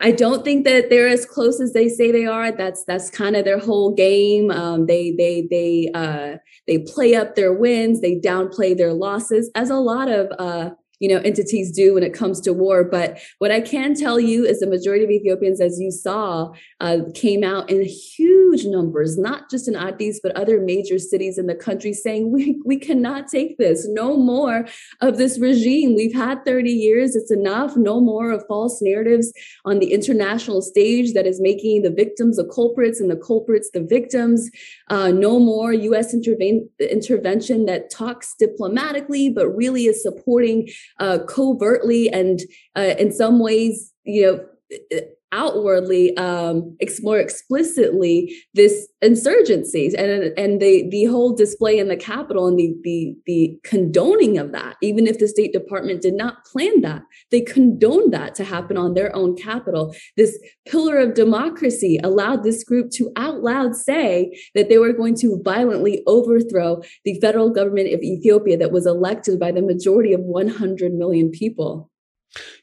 I 0.04 0.12
don't 0.12 0.43
think 0.43 0.65
that 0.65 0.89
they're 0.89 1.08
as 1.08 1.26
close 1.26 1.62
as 1.62 1.74
they 1.74 1.88
say 1.88 2.12
they 2.12 2.26
are. 2.26 2.52
That's 2.52 2.84
that's 2.86 3.12
kind 3.12 3.36
of 3.36 3.45
their 3.45 3.60
whole 3.60 3.93
game. 3.93 4.50
Um, 4.50 4.88
they 4.88 5.12
they 5.12 5.47
they 5.50 5.91
uh, 5.93 6.38
they 6.67 6.80
play 6.80 7.13
up 7.13 7.36
their 7.36 7.54
wins, 7.54 8.02
they 8.02 8.15
downplay 8.15 8.76
their 8.76 8.93
losses, 8.93 9.52
as 9.54 9.69
a 9.69 9.76
lot 9.76 10.10
of 10.10 10.32
uh, 10.39 10.71
you 11.02 11.10
know 11.10 11.18
entities 11.26 11.72
do 11.72 11.96
when 11.96 12.04
it 12.04 12.14
comes 12.14 12.40
to 12.42 12.54
war. 12.54 12.84
But 12.84 13.20
what 13.40 13.52
i 13.52 13.60
can 13.60 13.94
tell 13.96 14.20
you 14.20 14.46
is 14.46 14.60
the 14.60 14.68
majority 14.68 15.04
of 15.04 15.12
ethiopians 15.12 15.60
as 15.60 15.80
you 15.80 15.92
saw 15.92 16.54
uh, 16.80 17.00
came 17.14 17.44
out 17.44 17.70
in 17.70 17.84
huge 17.84 18.40
numbers 18.66 19.18
not 19.18 19.50
just 19.50 19.68
in 19.68 19.76
addis 19.76 20.20
but 20.22 20.36
other 20.36 20.60
major 20.60 21.00
cities 21.00 21.38
in 21.38 21.48
the 21.48 21.56
country 21.56 21.94
saying 21.94 22.32
we, 22.32 22.60
we 22.66 22.78
cannot 22.78 23.28
take 23.28 23.58
this. 23.58 23.88
No 23.88 24.18
more 24.18 24.66
of 25.02 25.18
this 25.18 25.40
regime. 25.40 25.96
We've 25.96 26.14
had 26.14 26.44
30 26.46 26.70
years. 26.72 27.16
It's 27.16 27.32
enough. 27.32 27.76
No 27.76 28.00
more 28.00 28.32
of 28.32 28.44
false 28.48 28.82
narratives 28.82 29.32
on 29.66 29.80
the 29.80 29.94
international 29.94 30.62
stage 30.62 31.14
that 31.14 31.26
is 31.26 31.42
making 31.42 31.82
the 31.82 31.92
victims 31.92 32.38
the 32.38 32.46
culprits 32.46 33.00
and 33.00 33.10
the 33.10 33.16
culprits 33.16 33.70
the 33.72 33.82
victims. 33.82 34.50
Uh, 34.90 35.10
no 35.10 35.40
more 35.40 35.72
us 35.74 36.14
interven- 36.14 36.68
intervention 36.80 37.66
that 37.66 37.90
talks 37.90 38.36
diplomatically 38.38 39.30
but 39.30 39.50
really 39.50 39.86
is 39.86 40.02
supporting 40.02 40.70
uh, 41.00 41.20
covertly 41.28 42.10
and 42.10 42.42
uh, 42.76 42.96
in 42.98 43.12
some 43.12 43.40
ways, 43.40 43.94
you 44.04 44.24
know, 44.24 45.06
outwardly 45.32 46.15
um 46.17 46.76
ex- 46.82 47.02
more 47.02 47.20
explicitly 47.20 48.36
this 48.54 48.88
insurgencies 49.04 49.94
and 49.98 50.38
and 50.38 50.62
the 50.62 50.89
the 50.89 51.06
whole 51.06 51.34
display 51.36 51.80
in 51.80 51.88
the 51.88 51.96
capitol 51.96 52.48
and 52.48 52.58
the 52.58 52.74
the 52.84 53.15
the 53.26 53.60
condoning 53.63 54.38
of 54.38 54.52
that. 54.52 54.76
Even 54.82 55.08
if 55.08 55.20
the 55.20 55.28
state 55.28 55.54
department 55.54 56.02
did 56.02 56.13
not 56.13 56.46
plan 56.46 56.82
that 56.82 57.04
they 57.30 57.41
condoned 57.41 58.13
that 58.13 58.36
to 58.36 58.44
happen 58.44 58.78
on 58.78 58.94
their 58.94 59.15
own 59.15 59.36
capital 59.36 59.94
this 60.17 60.38
pillar 60.65 60.98
of 60.98 61.13
democracy 61.13 62.00
allowed 62.04 62.44
this 62.44 62.63
group 62.63 62.89
to 62.91 63.12
out 63.15 63.41
loud 63.41 63.76
say 63.76 64.38
that 64.56 64.70
they 64.70 64.78
were 64.78 64.94
going 64.94 65.15
to 65.15 65.41
violently 65.44 66.04
overthrow 66.08 66.82
the 67.06 67.20
federal 67.20 67.50
government 67.50 67.94
of 67.94 68.02
Ethiopia 68.02 68.58
that 68.58 68.72
was 68.72 68.86
elected 68.86 69.39
by 69.39 69.52
the 69.52 69.62
majority 69.62 70.13
of 70.13 70.22
100 70.22 70.94
million 70.94 71.30
people 71.30 71.90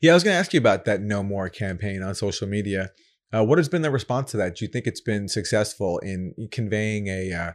yeah, 0.00 0.12
I 0.12 0.14
was 0.14 0.24
going 0.24 0.35
to 0.35 0.38
ask 0.38 0.52
you 0.52 0.61
about 0.61 0.85
that 0.85 1.00
No 1.00 1.22
More 1.22 1.48
campaign 1.48 2.02
on 2.02 2.14
social 2.14 2.48
media. 2.48 2.90
Uh, 3.33 3.44
what 3.44 3.59
has 3.59 3.68
been 3.68 3.83
the 3.83 3.90
response 3.90 4.31
to 4.31 4.37
that? 4.38 4.57
Do 4.57 4.64
you 4.64 4.70
think 4.70 4.87
it's 4.87 5.02
been 5.02 5.28
successful 5.28 5.98
in 5.98 6.35
conveying 6.50 7.09
a 7.09 7.33
uh, 7.33 7.52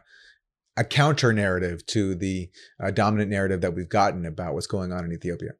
a 0.76 0.84
counter 0.84 1.32
narrative 1.32 1.84
to 1.86 2.14
the 2.14 2.50
uh, 2.82 2.90
dominant 2.90 3.30
narrative 3.30 3.60
that 3.60 3.74
we've 3.74 3.88
gotten 3.88 4.26
about 4.26 4.54
what's 4.54 4.66
going 4.66 4.92
on 4.92 5.04
in 5.04 5.12
Ethiopia? 5.12 5.52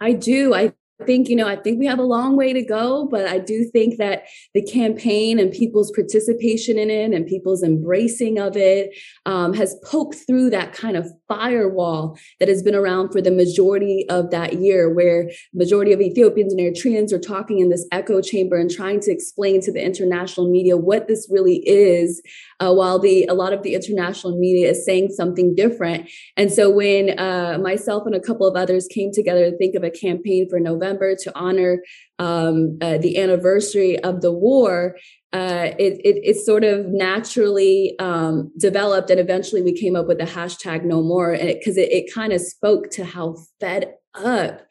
I 0.00 0.12
do. 0.12 0.54
I 0.54 0.74
think, 1.04 1.28
you 1.28 1.36
know, 1.36 1.46
I 1.46 1.56
think 1.56 1.78
we 1.78 1.86
have 1.86 1.98
a 1.98 2.04
long 2.04 2.36
way 2.36 2.52
to 2.52 2.62
go, 2.62 3.06
but 3.10 3.26
I 3.26 3.38
do 3.38 3.64
think 3.64 3.98
that 3.98 4.24
the 4.54 4.62
campaign 4.62 5.38
and 5.38 5.52
people's 5.52 5.90
participation 5.92 6.78
in 6.78 6.90
it 6.90 7.12
and 7.12 7.26
people's 7.26 7.62
embracing 7.62 8.38
of 8.38 8.56
it 8.56 8.94
um, 9.24 9.54
has 9.54 9.76
poked 9.84 10.16
through 10.26 10.50
that 10.50 10.72
kind 10.72 10.96
of 10.96 11.10
firewall 11.28 12.18
that 12.40 12.48
has 12.48 12.62
been 12.62 12.74
around 12.74 13.10
for 13.10 13.20
the 13.20 13.30
majority 13.30 14.06
of 14.08 14.30
that 14.30 14.60
year, 14.60 14.92
where 14.92 15.30
majority 15.54 15.92
of 15.92 16.00
Ethiopians 16.00 16.52
and 16.52 16.60
Eritreans 16.60 17.12
are 17.12 17.18
talking 17.18 17.58
in 17.58 17.68
this 17.68 17.86
echo 17.92 18.20
chamber 18.20 18.56
and 18.56 18.70
trying 18.70 19.00
to 19.00 19.10
explain 19.10 19.60
to 19.62 19.72
the 19.72 19.84
international 19.84 20.50
media 20.50 20.76
what 20.76 21.08
this 21.08 21.26
really 21.30 21.66
is, 21.66 22.22
uh, 22.60 22.72
while 22.72 22.98
the 22.98 23.24
a 23.26 23.34
lot 23.34 23.52
of 23.52 23.62
the 23.62 23.74
international 23.74 24.38
media 24.38 24.70
is 24.70 24.84
saying 24.84 25.10
something 25.10 25.54
different. 25.54 26.08
And 26.36 26.52
so 26.52 26.70
when 26.70 27.18
uh, 27.18 27.58
myself 27.62 28.04
and 28.06 28.14
a 28.14 28.20
couple 28.20 28.46
of 28.46 28.56
others 28.56 28.86
came 28.86 29.10
together 29.12 29.50
to 29.50 29.56
think 29.56 29.74
of 29.74 29.84
a 29.84 29.90
campaign 29.90 30.48
for 30.48 30.60
November 30.60 31.16
to 31.22 31.38
honor 31.38 31.82
um, 32.18 32.78
uh, 32.80 32.98
the 32.98 33.18
anniversary 33.18 33.98
of 34.00 34.20
the 34.20 34.32
war, 34.32 34.96
uh, 35.36 35.74
it, 35.78 36.00
it, 36.02 36.16
it, 36.24 36.36
sort 36.36 36.64
of 36.64 36.86
naturally 36.86 37.94
um, 37.98 38.50
developed, 38.56 39.10
and 39.10 39.20
eventually 39.20 39.60
we 39.60 39.72
came 39.72 39.94
up 39.94 40.06
with 40.06 40.16
the 40.18 40.24
hashtag 40.24 40.82
No 40.82 41.02
More, 41.02 41.32
because 41.32 41.76
it, 41.76 41.90
it, 41.90 42.06
it 42.06 42.14
kind 42.14 42.32
of 42.32 42.40
spoke 42.40 42.90
to 42.92 43.04
how 43.04 43.36
fed 43.60 43.94
up 44.14 44.62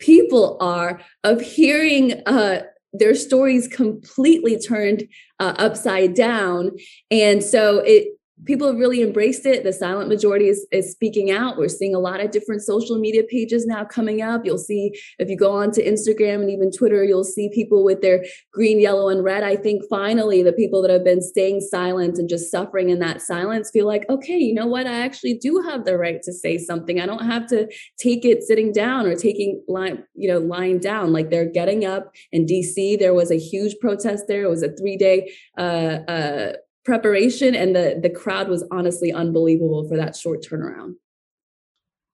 people 0.00 0.56
are 0.60 1.00
of 1.22 1.40
hearing 1.40 2.20
uh, 2.26 2.62
their 2.92 3.14
stories 3.14 3.68
completely 3.68 4.58
turned 4.58 5.04
uh, 5.38 5.54
upside 5.56 6.14
down, 6.14 6.72
and 7.10 7.42
so 7.42 7.78
it 7.86 8.17
people 8.44 8.66
have 8.66 8.76
really 8.76 9.02
embraced 9.02 9.46
it. 9.46 9.64
The 9.64 9.72
silent 9.72 10.08
majority 10.08 10.48
is, 10.48 10.66
is 10.72 10.90
speaking 10.90 11.30
out. 11.30 11.56
We're 11.56 11.68
seeing 11.68 11.94
a 11.94 11.98
lot 11.98 12.20
of 12.20 12.30
different 12.30 12.62
social 12.62 12.98
media 12.98 13.22
pages 13.28 13.66
now 13.66 13.84
coming 13.84 14.22
up. 14.22 14.44
You'll 14.44 14.58
see 14.58 14.92
if 15.18 15.28
you 15.28 15.36
go 15.36 15.52
on 15.52 15.70
to 15.72 15.84
Instagram 15.84 16.40
and 16.42 16.50
even 16.50 16.70
Twitter, 16.70 17.04
you'll 17.04 17.24
see 17.24 17.50
people 17.52 17.84
with 17.84 18.00
their 18.00 18.24
green, 18.52 18.80
yellow, 18.80 19.08
and 19.08 19.24
red. 19.24 19.42
I 19.42 19.56
think 19.56 19.82
finally 19.90 20.42
the 20.42 20.52
people 20.52 20.82
that 20.82 20.90
have 20.90 21.04
been 21.04 21.22
staying 21.22 21.60
silent 21.60 22.18
and 22.18 22.28
just 22.28 22.50
suffering 22.50 22.90
in 22.90 22.98
that 23.00 23.20
silence 23.20 23.70
feel 23.70 23.86
like, 23.86 24.08
okay, 24.08 24.38
you 24.38 24.54
know 24.54 24.66
what? 24.66 24.86
I 24.86 25.00
actually 25.00 25.34
do 25.34 25.62
have 25.68 25.84
the 25.84 25.96
right 25.96 26.22
to 26.22 26.32
say 26.32 26.58
something. 26.58 27.00
I 27.00 27.06
don't 27.06 27.24
have 27.24 27.46
to 27.48 27.68
take 27.98 28.24
it 28.24 28.42
sitting 28.42 28.72
down 28.72 29.06
or 29.06 29.14
taking 29.14 29.62
line, 29.68 30.04
you 30.14 30.28
know, 30.28 30.38
lying 30.38 30.78
down. 30.78 31.12
Like 31.12 31.30
they're 31.30 31.50
getting 31.50 31.84
up 31.84 32.14
in 32.32 32.46
DC. 32.46 32.98
There 32.98 33.14
was 33.14 33.30
a 33.30 33.38
huge 33.38 33.76
protest 33.80 34.24
there. 34.28 34.44
It 34.44 34.50
was 34.50 34.62
a 34.62 34.72
three 34.72 34.96
day 34.96 35.32
uh, 35.56 35.98
uh, 36.08 36.52
preparation 36.88 37.54
and 37.54 37.76
the 37.76 37.98
the 38.02 38.08
crowd 38.08 38.48
was 38.48 38.64
honestly 38.70 39.12
unbelievable 39.12 39.86
for 39.86 39.96
that 39.98 40.16
short 40.16 40.42
turnaround 40.42 40.94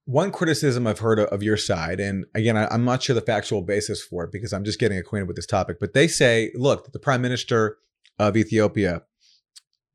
one 0.06 0.32
criticism 0.32 0.86
I've 0.86 0.98
heard 0.98 1.18
of 1.18 1.42
your 1.42 1.56
side, 1.56 1.98
and 1.98 2.26
again, 2.34 2.58
I, 2.58 2.74
am 2.74 2.84
not 2.84 3.02
sure 3.02 3.14
the 3.14 3.22
factual 3.22 3.62
basis 3.62 4.02
for 4.02 4.24
it 4.24 4.32
because 4.32 4.52
I'm 4.52 4.62
just 4.62 4.78
getting 4.78 4.98
acquainted 4.98 5.28
with 5.28 5.36
this 5.36 5.46
topic, 5.46 5.78
but 5.80 5.94
they 5.94 6.08
say, 6.08 6.52
look, 6.54 6.92
the 6.92 6.98
prime 6.98 7.22
minister 7.22 7.78
of 8.18 8.36
Ethiopia, 8.36 9.04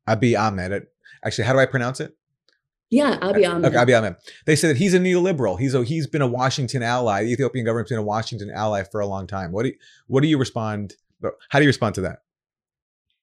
Abiy 0.08 0.36
Ahmed, 0.36 0.88
actually, 1.24 1.44
how 1.44 1.52
do 1.52 1.60
I 1.60 1.66
pronounce 1.66 2.00
it? 2.00 2.16
Yeah, 2.90 3.18
Abiy 3.20 3.48
Ahmed. 3.48 3.66
Okay, 3.66 3.76
Abiy 3.76 3.96
Ahmed. 3.96 4.16
They 4.46 4.56
say 4.56 4.66
that 4.66 4.78
he's 4.78 4.94
a 4.94 4.98
neoliberal. 4.98 5.60
He's 5.60 5.74
a, 5.74 5.84
he's 5.84 6.08
been 6.08 6.22
a 6.22 6.26
Washington 6.26 6.82
ally. 6.82 7.22
The 7.22 7.30
Ethiopian 7.30 7.64
government's 7.64 7.90
been 7.90 8.00
a 8.00 8.02
Washington 8.02 8.50
ally 8.50 8.82
for 8.82 8.98
a 8.98 9.06
long 9.06 9.28
time. 9.28 9.52
What 9.52 9.62
do 9.62 9.68
you, 9.68 9.76
what 10.08 10.22
do 10.22 10.26
you 10.26 10.38
respond? 10.38 10.94
How 11.50 11.60
do 11.60 11.62
you 11.62 11.68
respond 11.68 11.94
to 11.94 12.00
that? 12.00 12.22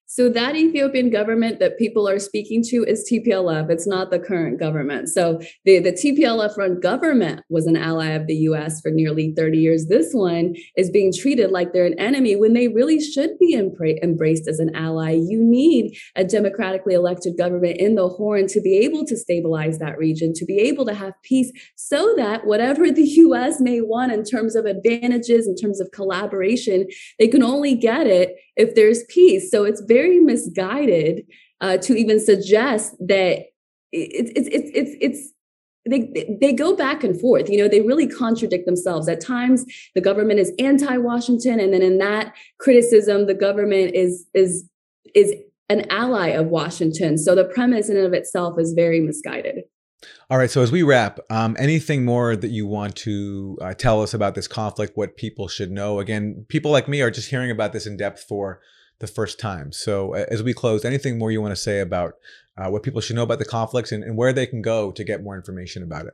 So 0.09 0.29
that 0.29 0.55
Ethiopian 0.55 1.09
government 1.09 1.59
that 1.59 1.77
people 1.77 2.07
are 2.07 2.17
speaking 2.17 2.63
to 2.69 2.85
is 2.85 3.05
TPLF. 3.11 3.69
It's 3.69 3.85
not 3.85 4.09
the 4.09 4.19
current 4.19 4.57
government. 4.57 5.09
So 5.09 5.41
the, 5.65 5.79
the 5.79 5.91
TPLF 5.91 6.55
run 6.55 6.79
government 6.79 7.43
was 7.49 7.67
an 7.67 7.75
ally 7.75 8.11
of 8.11 8.25
the 8.25 8.35
US 8.35 8.79
for 8.79 8.89
nearly 8.89 9.33
30 9.35 9.57
years. 9.57 9.87
This 9.87 10.13
one 10.13 10.55
is 10.77 10.89
being 10.89 11.11
treated 11.11 11.51
like 11.51 11.73
they're 11.73 11.85
an 11.85 11.99
enemy 11.99 12.37
when 12.37 12.53
they 12.53 12.69
really 12.69 13.01
should 13.01 13.37
be 13.37 13.53
embra- 13.53 14.01
embraced 14.01 14.47
as 14.47 14.59
an 14.59 14.73
ally. 14.73 15.11
You 15.11 15.43
need 15.43 15.97
a 16.15 16.23
democratically 16.23 16.93
elected 16.93 17.37
government 17.37 17.75
in 17.75 17.95
the 17.95 18.07
horn 18.07 18.47
to 18.47 18.61
be 18.61 18.77
able 18.77 19.05
to 19.07 19.17
stabilize 19.17 19.77
that 19.79 19.97
region, 19.97 20.31
to 20.35 20.45
be 20.45 20.57
able 20.59 20.85
to 20.85 20.93
have 20.93 21.21
peace 21.21 21.51
so 21.75 22.13
that 22.15 22.47
whatever 22.47 22.89
the 22.89 23.03
US 23.03 23.59
may 23.59 23.81
want 23.81 24.13
in 24.13 24.23
terms 24.23 24.55
of 24.55 24.65
advantages, 24.65 25.47
in 25.47 25.55
terms 25.57 25.81
of 25.81 25.91
collaboration, 25.91 26.87
they 27.19 27.27
can 27.27 27.43
only 27.43 27.75
get 27.75 28.07
it 28.07 28.37
if 28.55 28.73
there's 28.73 29.03
peace. 29.09 29.51
So 29.51 29.65
it's 29.65 29.81
very 29.81 29.96
misguided 30.23 31.25
uh, 31.61 31.77
to 31.77 31.95
even 31.95 32.19
suggest 32.19 32.95
that 32.99 33.45
it's 33.91 34.31
it's 34.35 34.49
it's 34.51 34.71
it's 34.73 34.97
it's 35.01 35.33
they 35.89 36.37
they 36.41 36.53
go 36.53 36.75
back 36.75 37.03
and 37.03 37.19
forth 37.19 37.49
you 37.49 37.57
know 37.57 37.67
they 37.67 37.81
really 37.81 38.07
contradict 38.07 38.65
themselves 38.65 39.07
at 39.07 39.21
times 39.21 39.65
the 39.95 40.01
government 40.01 40.39
is 40.39 40.51
anti-washington 40.59 41.59
and 41.59 41.73
then 41.73 41.81
in 41.81 41.97
that 41.97 42.33
criticism 42.59 43.25
the 43.25 43.33
government 43.33 43.95
is 43.95 44.27
is 44.33 44.69
is 45.15 45.33
an 45.69 45.89
ally 45.89 46.27
of 46.27 46.47
washington 46.47 47.17
so 47.17 47.33
the 47.33 47.45
premise 47.45 47.89
in 47.89 47.97
and 47.97 48.05
of 48.05 48.13
itself 48.13 48.59
is 48.59 48.73
very 48.73 48.99
misguided 48.99 49.63
all 50.29 50.37
right. 50.37 50.51
So 50.51 50.61
as 50.61 50.71
we 50.71 50.83
wrap, 50.83 51.19
um, 51.31 51.55
anything 51.57 52.05
more 52.05 52.35
that 52.35 52.49
you 52.49 52.67
want 52.67 52.95
to 52.97 53.57
uh, 53.61 53.73
tell 53.73 54.03
us 54.03 54.13
about 54.13 54.35
this 54.35 54.47
conflict? 54.47 54.95
What 54.95 55.17
people 55.17 55.47
should 55.47 55.71
know? 55.71 55.99
Again, 55.99 56.45
people 56.49 56.69
like 56.69 56.87
me 56.87 57.01
are 57.01 57.09
just 57.09 57.29
hearing 57.29 57.49
about 57.49 57.73
this 57.73 57.87
in 57.87 57.97
depth 57.97 58.23
for 58.27 58.61
the 58.99 59.07
first 59.07 59.39
time. 59.39 59.71
So 59.71 60.13
as 60.13 60.41
we 60.43 60.53
close, 60.53 60.83
anything 60.85 61.17
more 61.17 61.31
you 61.31 61.41
want 61.41 61.51
to 61.53 61.61
say 61.61 61.79
about 61.79 62.13
uh, 62.57 62.69
what 62.69 62.83
people 62.83 63.01
should 63.01 63.15
know 63.15 63.23
about 63.23 63.39
the 63.39 63.45
conflicts 63.45 63.91
and, 63.91 64.03
and 64.03 64.17
where 64.17 64.33
they 64.33 64.45
can 64.47 64.61
go 64.61 64.91
to 64.91 65.03
get 65.03 65.23
more 65.23 65.35
information 65.35 65.83
about 65.83 66.07
it? 66.07 66.13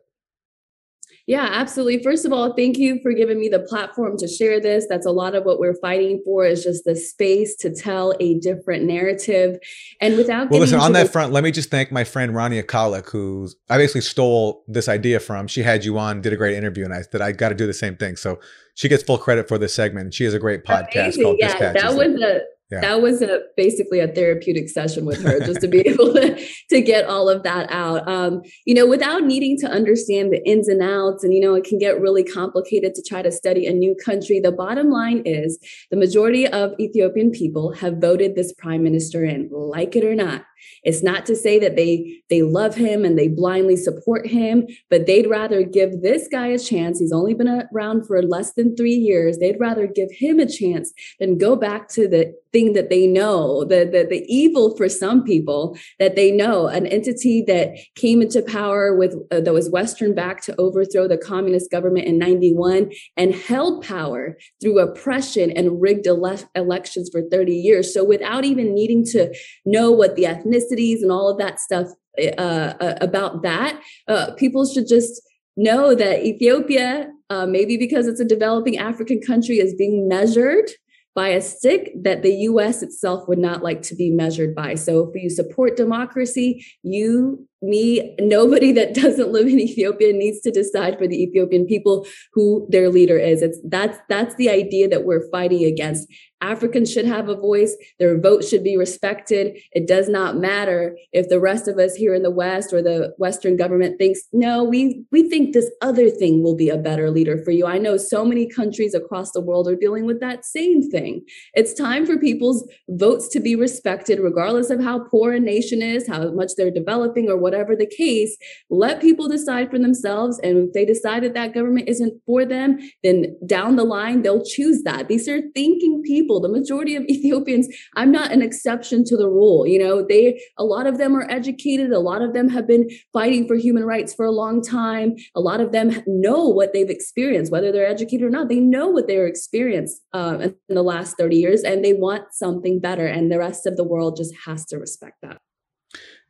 Yeah, 1.25 1.47
absolutely. 1.49 2.03
First 2.03 2.25
of 2.25 2.33
all, 2.33 2.51
thank 2.53 2.77
you 2.77 2.99
for 3.01 3.13
giving 3.13 3.39
me 3.39 3.47
the 3.47 3.61
platform 3.61 4.17
to 4.17 4.27
share 4.27 4.59
this. 4.59 4.87
That's 4.89 5.05
a 5.05 5.11
lot 5.11 5.35
of 5.35 5.45
what 5.45 5.57
we're 5.57 5.75
fighting 5.75 6.21
for 6.25 6.45
is 6.45 6.65
just 6.65 6.83
the 6.83 6.97
space 6.97 7.55
to 7.61 7.73
tell 7.73 8.13
a 8.19 8.37
different 8.39 8.83
narrative. 8.83 9.57
And 10.01 10.17
without 10.17 10.49
Well, 10.51 10.59
listen, 10.59 10.81
on 10.81 10.91
that 10.91 11.03
the- 11.03 11.11
front, 11.13 11.31
let 11.31 11.45
me 11.45 11.51
just 11.51 11.71
thank 11.71 11.93
my 11.93 12.03
friend 12.03 12.33
Rania 12.33 12.61
Khalek, 12.63 13.09
who 13.09 13.47
I 13.69 13.77
basically 13.77 14.01
stole 14.01 14.65
this 14.67 14.89
idea 14.89 15.21
from. 15.21 15.47
She 15.47 15.63
had 15.63 15.85
you 15.85 15.97
on, 15.97 16.19
did 16.19 16.33
a 16.33 16.35
great 16.35 16.57
interview, 16.57 16.83
and 16.83 16.93
I 16.93 17.03
said 17.03 17.21
I 17.21 17.31
got 17.31 17.49
to 17.49 17.55
do 17.55 17.67
the 17.67 17.73
same 17.73 17.95
thing. 17.95 18.17
So 18.17 18.41
she 18.75 18.89
gets 18.89 19.01
full 19.01 19.17
credit 19.17 19.47
for 19.47 19.57
this 19.57 19.73
segment. 19.73 20.13
She 20.13 20.25
has 20.25 20.33
a 20.33 20.39
great 20.39 20.65
podcast 20.65 20.95
Amazing. 20.95 21.23
called 21.23 21.37
yeah, 21.39 21.47
Dispatches. 21.47 21.81
That 21.83 21.95
was 21.95 22.21
a 22.21 22.41
yeah. 22.73 22.81
that 22.81 23.01
was 23.01 23.21
a 23.21 23.41
basically 23.55 23.99
a 23.99 24.07
therapeutic 24.07 24.69
session 24.69 25.05
with 25.05 25.21
her 25.23 25.39
just 25.39 25.61
to 25.61 25.67
be 25.67 25.79
able 25.87 26.13
to, 26.13 26.45
to 26.69 26.81
get 26.81 27.05
all 27.05 27.29
of 27.29 27.43
that 27.43 27.71
out 27.71 28.07
um, 28.07 28.41
you 28.65 28.73
know 28.73 28.87
without 28.87 29.23
needing 29.23 29.57
to 29.57 29.67
understand 29.67 30.31
the 30.31 30.45
ins 30.47 30.67
and 30.67 30.81
outs 30.81 31.23
and 31.23 31.33
you 31.33 31.39
know 31.39 31.53
it 31.53 31.63
can 31.63 31.77
get 31.77 31.99
really 31.99 32.23
complicated 32.23 32.93
to 32.95 33.03
try 33.07 33.21
to 33.21 33.31
study 33.31 33.65
a 33.65 33.73
new 33.73 33.95
country 34.03 34.39
the 34.39 34.51
bottom 34.51 34.89
line 34.89 35.21
is 35.25 35.59
the 35.91 35.97
majority 35.97 36.47
of 36.47 36.73
ethiopian 36.79 37.31
people 37.31 37.73
have 37.73 37.97
voted 37.97 38.35
this 38.35 38.53
prime 38.53 38.83
minister 38.83 39.23
in 39.23 39.49
like 39.51 39.95
it 39.95 40.03
or 40.03 40.15
not 40.15 40.43
it's 40.83 41.03
not 41.03 41.25
to 41.27 41.35
say 41.35 41.59
that 41.59 41.75
they 41.75 42.21
they 42.29 42.41
love 42.41 42.75
him 42.75 43.05
and 43.05 43.17
they 43.17 43.27
blindly 43.27 43.75
support 43.75 44.27
him, 44.27 44.67
but 44.89 45.05
they'd 45.05 45.29
rather 45.29 45.63
give 45.63 46.01
this 46.01 46.27
guy 46.27 46.47
a 46.47 46.59
chance. 46.59 46.99
He's 46.99 47.11
only 47.11 47.33
been 47.33 47.65
around 47.73 48.05
for 48.05 48.21
less 48.21 48.53
than 48.53 48.75
3 48.75 48.91
years. 48.91 49.37
They'd 49.37 49.59
rather 49.59 49.87
give 49.87 50.09
him 50.11 50.39
a 50.39 50.47
chance 50.47 50.93
than 51.19 51.37
go 51.37 51.55
back 51.55 51.87
to 51.89 52.07
the 52.07 52.33
thing 52.51 52.73
that 52.73 52.89
they 52.89 53.07
know, 53.07 53.63
the 53.65 53.85
the, 53.85 54.05
the 54.09 54.23
evil 54.27 54.75
for 54.77 54.87
some 54.87 55.23
people 55.23 55.77
that 55.99 56.15
they 56.15 56.31
know, 56.31 56.67
an 56.67 56.85
entity 56.87 57.41
that 57.47 57.77
came 57.95 58.21
into 58.21 58.41
power 58.41 58.95
with 58.95 59.15
uh, 59.31 59.41
that 59.41 59.53
was 59.53 59.69
western 59.69 60.13
backed 60.13 60.43
to 60.45 60.55
overthrow 60.59 61.07
the 61.07 61.17
communist 61.17 61.71
government 61.71 62.05
in 62.07 62.17
91 62.17 62.91
and 63.17 63.35
held 63.35 63.83
power 63.83 64.37
through 64.61 64.79
oppression 64.79 65.51
and 65.51 65.81
rigged 65.81 66.07
ele- 66.07 66.49
elections 66.55 67.09
for 67.11 67.21
30 67.29 67.53
years. 67.55 67.93
So 67.93 68.03
without 68.03 68.45
even 68.45 68.73
needing 68.73 69.03
to 69.05 69.33
know 69.65 69.91
what 69.91 70.15
the 70.15 70.23
ethnicity 70.23 70.52
ethnicities 70.53 71.01
and 71.01 71.11
all 71.11 71.29
of 71.29 71.37
that 71.37 71.59
stuff 71.59 71.87
uh, 72.19 72.73
uh, 72.79 72.97
about 73.01 73.41
that. 73.43 73.81
Uh, 74.07 74.33
people 74.37 74.65
should 74.65 74.87
just 74.87 75.21
know 75.57 75.95
that 75.95 76.23
Ethiopia, 76.23 77.09
uh, 77.29 77.45
maybe 77.45 77.77
because 77.77 78.07
it's 78.07 78.19
a 78.19 78.25
developing 78.25 78.77
African 78.77 79.19
country, 79.21 79.59
is 79.59 79.73
being 79.73 80.07
measured 80.07 80.69
by 81.15 81.29
a 81.29 81.41
stick 81.41 81.91
that 82.01 82.23
the 82.23 82.33
US 82.49 82.81
itself 82.81 83.27
would 83.27 83.37
not 83.37 83.61
like 83.63 83.81
to 83.83 83.95
be 83.95 84.09
measured 84.09 84.55
by. 84.55 84.75
So 84.75 85.07
if 85.07 85.21
you 85.21 85.29
support 85.29 85.77
democracy, 85.77 86.65
you, 86.81 87.47
me, 87.63 88.15
nobody 88.19 88.71
that 88.73 88.93
doesn't 89.03 89.31
live 89.31 89.47
in 89.47 89.59
Ethiopia 89.59 90.13
needs 90.13 90.41
to 90.41 90.51
decide 90.51 90.97
for 90.97 91.07
the 91.07 91.21
Ethiopian 91.23 91.65
people 91.65 92.05
who 92.33 92.67
their 92.69 92.89
leader 92.89 93.17
is. 93.17 93.41
It's 93.41 93.59
that's 93.67 93.97
that's 94.09 94.35
the 94.35 94.49
idea 94.49 94.87
that 94.89 95.05
we're 95.05 95.29
fighting 95.31 95.65
against. 95.65 96.07
Africans 96.43 96.91
should 96.91 97.05
have 97.05 97.29
a 97.29 97.35
voice. 97.35 97.75
Their 97.99 98.19
vote 98.19 98.43
should 98.43 98.63
be 98.63 98.75
respected. 98.75 99.57
It 99.71 99.87
does 99.87 100.09
not 100.09 100.35
matter 100.35 100.97
if 101.13 101.29
the 101.29 101.39
rest 101.39 101.69
of 101.69 101.79
us 101.79 101.95
here 101.95 102.13
in 102.13 102.21
the 102.21 102.29
West 102.29 102.73
or 102.73 102.81
the 102.81 103.13
Western 103.17 103.55
government 103.55 103.97
thinks, 103.97 104.19
no, 104.33 104.61
we, 104.61 105.05
we 105.11 105.29
think 105.29 105.53
this 105.53 105.71
other 105.81 106.09
thing 106.09 106.43
will 106.43 106.55
be 106.55 106.67
a 106.67 106.77
better 106.77 107.09
leader 107.09 107.41
for 107.43 107.51
you. 107.51 107.65
I 107.65 107.77
know 107.77 107.95
so 107.95 108.25
many 108.25 108.45
countries 108.45 108.93
across 108.93 109.31
the 109.31 109.39
world 109.39 109.69
are 109.69 109.75
dealing 109.75 110.05
with 110.05 110.19
that 110.19 110.43
same 110.43 110.89
thing. 110.91 111.21
It's 111.53 111.73
time 111.73 112.05
for 112.05 112.17
people's 112.17 112.67
votes 112.89 113.29
to 113.29 113.39
be 113.39 113.55
respected, 113.55 114.19
regardless 114.19 114.69
of 114.69 114.83
how 114.83 115.05
poor 115.09 115.31
a 115.31 115.39
nation 115.39 115.81
is, 115.81 116.07
how 116.07 116.29
much 116.31 116.51
they're 116.57 116.69
developing, 116.69 117.29
or 117.29 117.37
what 117.37 117.52
whatever 117.53 117.75
the 117.75 117.85
case, 117.85 118.35
let 118.69 118.99
people 119.01 119.27
decide 119.27 119.69
for 119.69 119.77
themselves. 119.77 120.39
And 120.43 120.57
if 120.57 120.73
they 120.73 120.85
decide 120.85 121.23
that 121.23 121.35
that 121.35 121.53
government 121.53 121.87
isn't 121.87 122.19
for 122.25 122.45
them, 122.45 122.79
then 123.03 123.37
down 123.45 123.75
the 123.75 123.83
line, 123.83 124.23
they'll 124.23 124.43
choose 124.43 124.81
that. 124.83 125.07
These 125.07 125.29
are 125.29 125.39
thinking 125.53 126.01
people. 126.03 126.41
The 126.41 126.49
majority 126.49 126.95
of 126.95 127.03
Ethiopians, 127.09 127.67
I'm 127.95 128.11
not 128.11 128.31
an 128.31 128.41
exception 128.41 129.03
to 129.05 129.17
the 129.17 129.29
rule. 129.29 129.67
You 129.67 129.79
know, 129.79 130.05
they, 130.07 130.41
a 130.57 130.63
lot 130.63 130.87
of 130.87 130.97
them 130.97 131.15
are 131.15 131.29
educated. 131.29 131.91
A 131.91 131.99
lot 131.99 132.21
of 132.21 132.33
them 132.33 132.49
have 132.49 132.67
been 132.67 132.89
fighting 133.11 133.47
for 133.47 133.55
human 133.55 133.83
rights 133.83 134.13
for 134.13 134.25
a 134.25 134.31
long 134.31 134.61
time. 134.61 135.15
A 135.35 135.41
lot 135.41 135.61
of 135.61 135.71
them 135.71 135.91
know 136.07 136.47
what 136.47 136.73
they've 136.73 136.89
experienced, 136.89 137.51
whether 137.51 137.71
they're 137.71 137.85
educated 137.85 138.25
or 138.25 138.31
not. 138.31 138.49
They 138.49 138.59
know 138.59 138.87
what 138.87 139.07
they're 139.07 139.27
experienced 139.27 140.01
uh, 140.13 140.49
in 140.69 140.75
the 140.75 140.81
last 140.81 141.17
30 141.17 141.35
years 141.35 141.61
and 141.61 141.85
they 141.85 141.93
want 141.93 142.33
something 142.33 142.79
better. 142.79 143.05
And 143.05 143.31
the 143.31 143.39
rest 143.39 143.67
of 143.67 143.77
the 143.77 143.83
world 143.83 144.17
just 144.17 144.33
has 144.45 144.65
to 144.67 144.77
respect 144.77 145.17
that. 145.21 145.37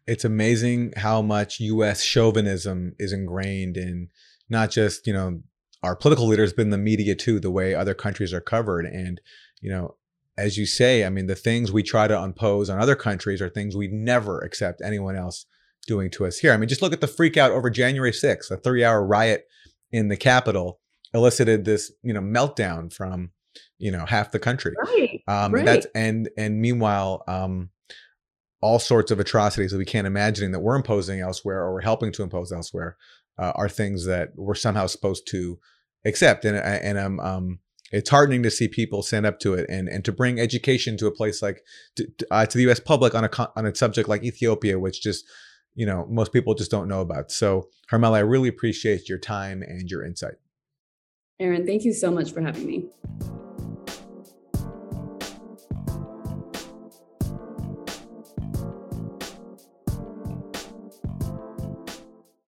It's 0.06 0.26
amazing 0.26 0.94
how 0.98 1.22
much 1.22 1.60
US 1.60 2.04
chauvinism 2.04 2.94
is 3.00 3.14
ingrained 3.14 3.78
in 3.78 4.10
not 4.50 4.72
just, 4.72 5.08
you 5.08 5.14
know, 5.14 5.42
our 5.82 5.96
political 5.96 6.28
leaders, 6.28 6.54
but 6.54 6.64
in 6.64 6.70
the 6.70 6.78
media 6.78 7.16
too, 7.16 7.40
the 7.40 7.52
way 7.52 7.76
other 7.76 7.94
countries 7.94 8.34
are 8.34 8.42
covered. 8.42 8.86
And, 8.86 9.20
you 9.62 9.70
know, 9.70 9.96
as 10.38 10.58
you 10.58 10.66
say, 10.66 11.06
I 11.06 11.10
mean, 11.10 11.28
the 11.28 11.36
things 11.36 11.72
we 11.72 11.84
try 11.84 12.08
to 12.08 12.18
impose 12.18 12.70
on 12.70 12.80
other 12.80 12.96
countries 12.96 13.42
are 13.42 13.50
things 13.50 13.76
we 13.76 13.88
never 13.88 14.40
accept 14.40 14.82
anyone 14.84 15.16
else 15.16 15.46
doing 15.86 16.10
to 16.12 16.26
us 16.26 16.38
here. 16.38 16.54
I 16.54 16.58
mean, 16.58 16.70
just 16.70 16.82
look 16.82 16.94
at 16.94 17.02
the 17.02 17.08
freak 17.08 17.38
out 17.38 17.52
over 17.52 17.70
January 17.70 18.12
6th, 18.12 18.50
a 18.50 18.58
three 18.58 18.84
hour 18.84 19.06
riot 19.06 19.46
in 19.92 20.08
the 20.08 20.18
Capitol 20.18 20.80
elicited 21.14 21.66
this, 21.66 21.92
you 22.02 22.14
know, 22.14 22.22
meltdown 22.22 22.92
from, 22.92 23.32
you 23.78 23.92
know, 23.92 24.06
half 24.06 24.32
the 24.32 24.40
country. 24.40 24.74
Right. 24.86 25.22
Um, 25.28 25.54
right. 25.54 25.66
That's 25.66 25.86
and 25.94 26.30
and 26.38 26.60
meanwhile, 26.60 27.24
um, 27.28 27.70
all 28.64 28.80
sorts 28.80 29.12
of 29.12 29.20
atrocities 29.20 29.72
that 29.72 29.78
we 29.78 29.86
can't 29.86 30.08
imagine 30.08 30.54
that 30.54 30.62
we're 30.62 30.78
imposing 30.78 31.20
elsewhere 31.20 31.60
or 31.60 31.74
we're 31.74 31.82
helping 31.82 32.14
to 32.14 32.24
impose 32.24 32.50
elsewhere 32.50 32.96
uh, 33.38 33.52
are 33.56 33.68
things 33.68 34.06
that 34.06 34.30
we're 34.36 34.56
somehow 34.56 34.88
supposed 34.88 35.28
to 35.28 35.60
accept. 36.06 36.46
And 36.46 36.56
and 36.58 36.98
um, 36.98 37.20
um, 37.20 37.60
it's 37.92 38.10
heartening 38.10 38.42
to 38.44 38.50
see 38.50 38.70
people 38.70 39.04
stand 39.04 39.26
up 39.26 39.40
to 39.40 39.54
it 39.54 39.66
and 39.70 39.90
and 39.90 40.06
to 40.06 40.14
bring 40.14 40.40
education 40.40 40.96
to 40.98 41.08
a 41.08 41.12
place 41.12 41.42
like 41.42 41.62
to, 41.98 42.08
uh, 42.32 42.46
to 42.46 42.58
the 42.58 42.64
U.S. 42.64 42.80
public 42.80 43.14
on 43.14 43.26
a 43.26 43.50
on 43.58 43.66
a 43.66 43.76
subject 43.76 44.08
like 44.08 44.24
Ethiopia, 44.24 44.80
which 44.80 45.02
just 45.02 45.26
you 45.76 45.86
know 45.86 46.08
most 46.10 46.32
people 46.32 46.56
just 46.56 46.72
don't 46.72 46.88
know 46.88 47.02
about. 47.02 47.32
So 47.32 47.68
Harmela, 47.92 48.16
I 48.16 48.20
really 48.20 48.48
appreciate 48.48 49.10
your 49.10 49.20
time 49.20 49.62
and 49.62 49.90
your 49.92 50.06
insight. 50.06 50.36
Aaron, 51.38 51.66
thank 51.66 51.84
you 51.84 51.92
so 51.92 52.10
much 52.10 52.32
for 52.32 52.40
having 52.40 52.66
me. 52.66 52.86